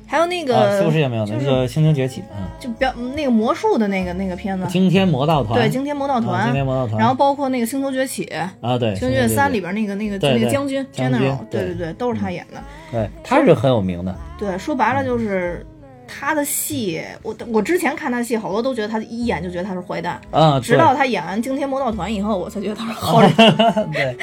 [0.08, 8.24] 还有那个、啊，西部世界没有就是那个星球崛起，嗯，就表那个魔术的那个那个片子，惊天魔盗团，对，惊天魔盗啊团，惊天魔盗团，然后包括那个星球崛起，
[8.62, 12.64] 啊，对，星球崛起三里边，那个那个那个将军将军 general，对对对对，都是他演的。
[12.90, 15.66] 对，他是很有名的，对，说白了就是
[16.08, 23.32] 他的戏，我我之前看他的戏，好多都觉得他一眼就觉得他是坏蛋，啊，直到他演完惊天魔盗团以后，我才觉得他是好人。
[23.94, 24.16] 对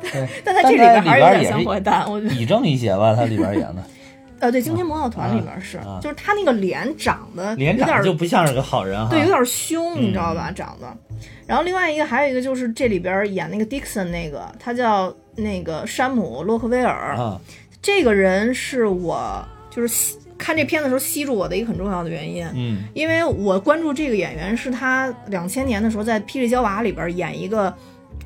[0.00, 2.34] 对，但他这里边还是有点像坏蛋，我觉得。
[2.34, 3.82] 比正一些吧，他里边演的
[4.38, 10.52] 呃，对，惊天魔盗团里边是啊，就是他那个脸长得脸长有点就不像是个好人哈，对，有点凶，嗯你知道吧？
[10.54, 10.86] 长得。
[11.46, 17.14] 然后另外一个还有一个就是这里边演那个 Dixon 那个，他叫那个山姆洛克威尔。
[17.16, 17.40] 啊，
[17.80, 22.84] 这个人是我就是吸看这片的时候吸住我的一个很重要的原因，嗯。
[22.94, 27.74] 因为我关注这个演员是他两千年的时候在《霹雳娇娃》里边演一个。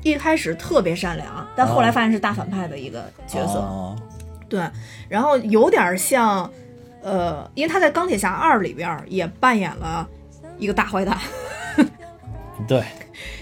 [0.03, 3.95] 一开始特别善良，但后来发现是大反派的一个角色，哦。
[4.49, 4.59] 对，
[5.07, 6.49] 然后有点像，
[7.03, 10.09] 呃，因为他在《钢铁侠二》里边也扮演了
[10.57, 11.15] 一个大坏蛋，
[12.67, 12.83] 对，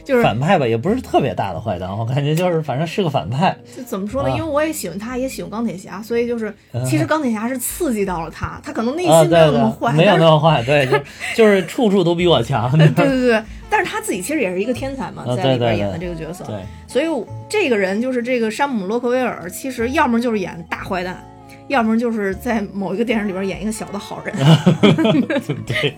[0.10, 4.30] 就是反派吧，也不是特别大的坏蛋，我感觉就是反正是个反派，就怎么说呢？
[4.32, 6.52] 啊因为我也喜欢他，也喜欢钢铁侠，所以就是
[6.84, 10.98] 其实钢铁侠是刺激到了他，他可能内啊，心没有那么坏，没有那么坏，对，就
[11.38, 16.56] 就是处处都比我强，对对对，但是他自己其实也是一个天才嘛，啊在里边演的这个角色，对，
[16.88, 17.06] 所以
[17.48, 21.24] 这个人就是这个山姆洛克威尔，其实要么就是演大坏蛋。
[21.70, 24.36] 要么就是在某一个电影里边演一个小的好人，
[25.66, 25.96] 对，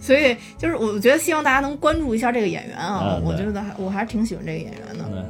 [0.00, 5.04] 所以就是我觉得希望大家能关注一下这个演员啊，我觉得还我还是挺喜欢这个演员的。
[5.04, 5.22] 对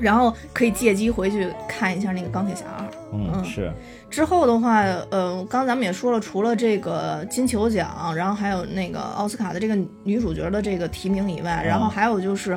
[0.00, 2.86] 然后可以借机回去看一下那个钢铁侠二。
[3.12, 3.72] 嗯嗯是，
[4.08, 12.56] 之后的话，呃，刚刚咱们也说了，除了这个金球奖，然后还有那个奥斯卡的这个女主角的这个提名以外，然后还有就是，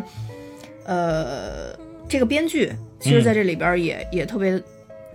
[0.85, 1.75] 呃，
[2.07, 4.61] 这个编剧其实在这里边也、也特别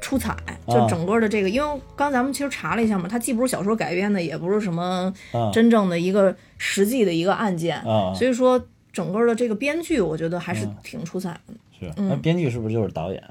[0.01, 0.37] 出彩，
[0.69, 5.51] 就整个的这个，因为刚咱们其实查了一下嘛，它既不是小说改编的，也不是什么啊。
[5.53, 8.13] 真正的一个实际的一个案件，啊。
[8.15, 11.55] 所以说整个的这个编剧，我觉得还是挺出彩的。
[11.79, 12.09] 是，嗯。
[12.09, 13.23] 那编剧是不是就是导演？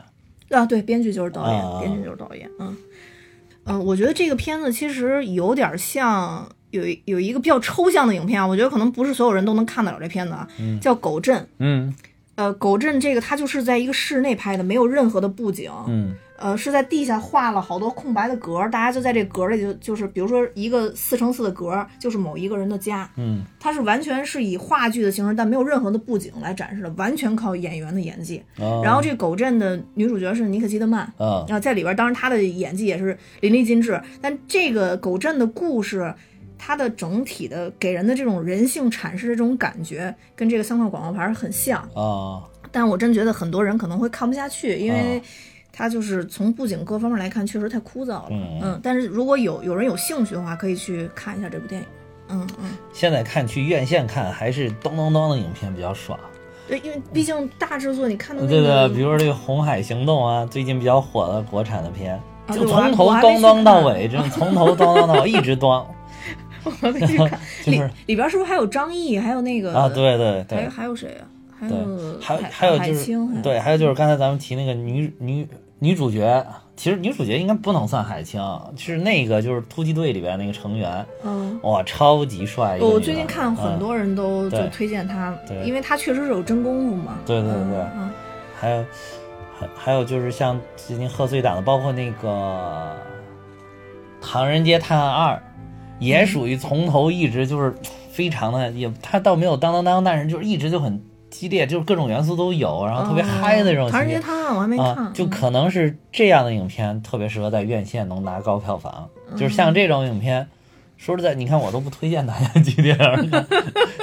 [0.49, 1.79] 啊，对，编剧就是导演，啊。
[1.79, 2.75] 编剧就是导演，嗯，
[3.65, 10.47] 嗯、我觉得这个片子其实有点像有一有一个比较抽象的影片啊，我觉得可能不是所有人都能看得了这片子啊，
[10.81, 11.41] 叫《狗镇》。
[11.59, 11.95] 嗯。
[12.35, 28.43] 呃，《狗镇》这个它就是在一个室内拍的，没有任何的布景，嗯呃，是在地下画了好多空白的格儿，大家就在这格儿里就就是，比如说一个四乘四的格儿，就是某一个人的家，嗯它是完全是以话剧的形式，但没有任何的布景来展示的，完全靠演员的演技。
[28.57, 34.01] 啊，然后这狗镇的女主角是妮可基德曼，啊然后在里边，当然她的演技也是淋漓尽致。
[34.21, 36.13] 但这个狗镇的故事，
[36.57, 41.79] 它的整体的给人的这种人性阐释的这种感觉，跟这个三块广告牌很像。
[41.95, 45.21] 啊但我真觉得很多人可能会看不下去，因为啊
[45.77, 48.27] 它就是从布景各方面来看，确实太枯燥了。
[48.31, 51.87] 嗯但是如果有有人有兴趣的话，可以去看一下这部电影。
[52.29, 56.17] 嗯嗯，现在看去院线看还是咚咚咚的影片比较爽。
[56.67, 65.85] 对，因为毕竟大制作，你看到那对个，对，比如说这个《红海行动》啊，最近比较火的国产的片，就从头我还没去咚咚到尾，真的从头咚咚到尾一直咚。
[66.81, 71.27] 我没去看， 里就是里边是不是还有张译，还有那个啊，对对还对有还有谁啊？
[71.59, 75.47] 还有，还还有就是对，还有就是刚才咱们提那个女女
[75.79, 76.45] 女主角，
[76.75, 78.41] 其实女主角应该不能算海清，
[78.77, 81.59] 是那个就是突击队里边那个成员，嗯。
[81.63, 82.77] 哇，超级帅。
[82.79, 87.17] 我最近看很多人都就推荐他，对因为他确实是有真功夫嘛。
[87.25, 87.85] 对对对
[88.59, 88.85] 还有
[89.57, 92.95] 还还有就是像最近贺岁档的，包括那个
[94.25, 95.35] 《唐人街探案二》，
[95.99, 97.73] 也属于从头一直就是
[98.09, 101.01] 非常的，也他倒没有当当当，但是就是一直就很
[101.35, 104.09] 激烈，就是各种元素都有，然后特别嗨的那种哦唐人。
[104.09, 110.47] 街探案我还没看，啊，就嗯可能是这样的影片特别适合在院线能拿高票房，就是像这种影片，
[110.97, 113.45] 说实在，你看我都不推荐大家去电影院看，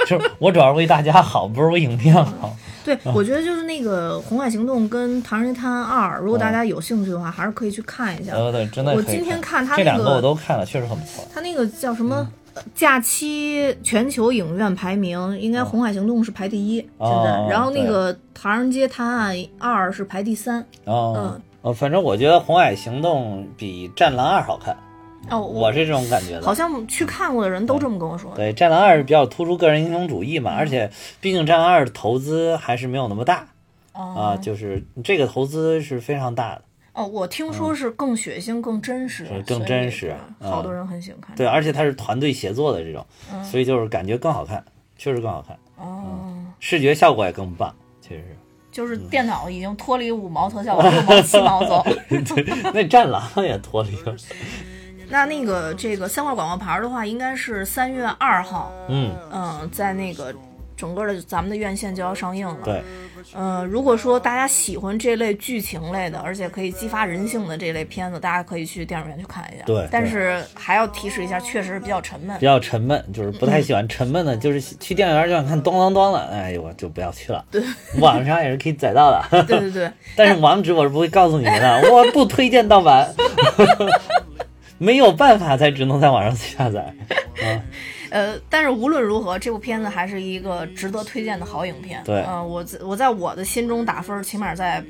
[0.07, 2.55] 就是我主要是为大家好，不是为影片好。
[2.85, 8.33] 对，我觉得就是那个《红海行动》跟《唐人街探案二》，如果大家有兴趣的话，还是可以去看一下。
[8.35, 11.25] 呃，对，真的我今天看他这两个我都看了，确实很不错。
[11.33, 12.29] 他那个叫什么？
[12.55, 20.61] 呃假期全球影院排名应该《红海行动》是排第一，现在，哦然后那个《唐人街探案二》是排第三。
[20.85, 24.77] 哦嗯，呃，反正我觉得《红海行动》比《战狼二》好看，
[25.31, 26.43] 哦，我是这种感觉的。
[26.43, 28.33] 好像去看过的人都这么跟我说。
[28.35, 30.91] 对，《战狼二》比较突出个人英雄主义嘛，而且
[31.21, 33.47] 毕竟《战狼二》的投资还是没有那么大
[33.93, 36.63] 啊，哦就是这个投资是非常大的。
[36.95, 41.35] 哦，我听说是更血腥、更真实，更真实好嗯多人很喜欢看。
[41.35, 44.63] 对，而且它是团队协作的这种，嗯所以就是感觉更好看，
[44.99, 48.37] 确实更好看，哦，视觉效果也更棒，确实是
[48.71, 51.85] 就是电脑已经脱离五毛特效，往六毛七毛走。
[52.73, 54.17] 那战狼也脱离了。
[55.11, 60.35] 那那个这个三块广告牌的话，应该是三月二号，嗯，嗯，在那个
[60.77, 62.57] 整个的咱们的院线就要上映了。
[62.65, 62.83] 对，
[63.35, 69.65] 呃，如果说大家喜欢这类剧情类的，而且可以激发人性的这类片子，大家可以去电影院去看一下。
[69.65, 72.45] 对但是还要提示一下，确实是比较沉闷比。
[72.45, 77.45] 较沉闷，就是不太喜欢沉闷的，就是去电影院就想看咚咚咚了，哎呦，我就不要去了。
[77.51, 77.63] 对，
[78.01, 83.13] 网上也是可以载到的，对对对，但是网址我是不会告诉你们的，我不推荐盗版，
[84.79, 86.93] 没有办法才只能在网上下载。
[88.13, 92.03] 呃，但是无论如何，这部片子还是一个值得推荐的好影片。
[92.05, 94.85] 对嗯、我在我在我的心中打分，起码在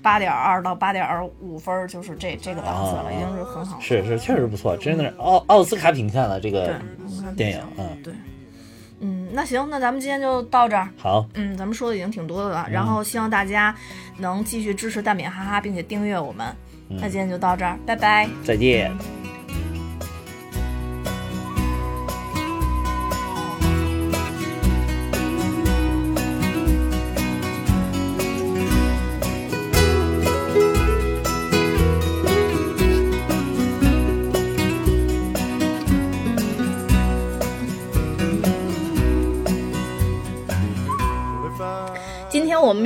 [0.00, 1.04] 八点二到八点
[1.40, 3.82] 五分，就是这这个档次了，啊已经是很好了。
[3.82, 6.80] 是是，确实不错，真的是奥奥斯卡品相的这对个，
[7.36, 8.14] 电影嗯对，
[9.00, 10.88] 嗯，那行，那咱们今天就到这儿。
[10.96, 13.74] 好，嗯，咱们说的已经挺多的了，然后希望大家
[14.18, 16.46] 能继续支持蛋饼哈哈，并且订阅我们。
[16.88, 18.28] 那今天就到这儿，拜拜。
[18.44, 19.17] 再见。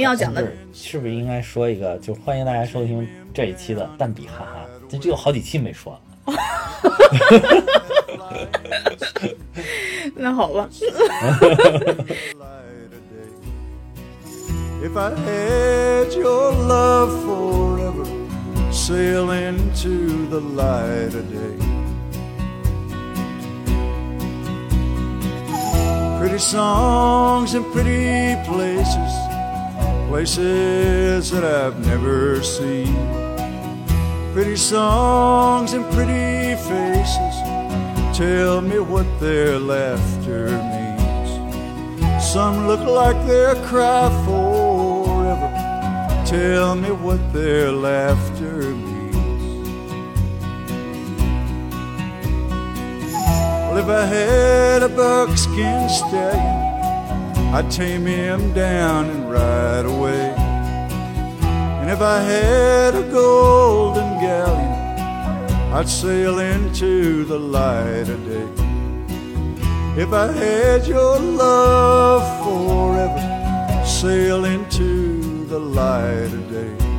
[0.03, 0.45] 们要讲的
[0.75, 1.97] 是，不是应该说一个？
[1.99, 6.01] 就欢迎大家收听这一期的蛋比哈哈，这这有好几期没说了。
[10.17, 10.69] 那好吧.
[14.83, 18.05] If I had your love forever,
[18.73, 21.57] sail into the light of day.
[26.19, 29.13] Pretty songs and pretty places,
[30.13, 32.95] places that I've never seen.
[34.35, 37.37] Pretty songs and pretty faces,
[38.15, 41.31] tell me what their laughter means.
[42.23, 45.51] Some look like they'll cry forever.
[46.27, 49.17] Tell me what their laughter means.
[53.65, 56.62] Well, if I had a buckskin stallion,
[57.55, 60.35] I'd tame him down and ride away.
[61.81, 64.73] And if I had a golden galleon,
[65.75, 68.49] I'd sail into the light of day.
[70.01, 76.92] If I had your love forever, sail into the light of day.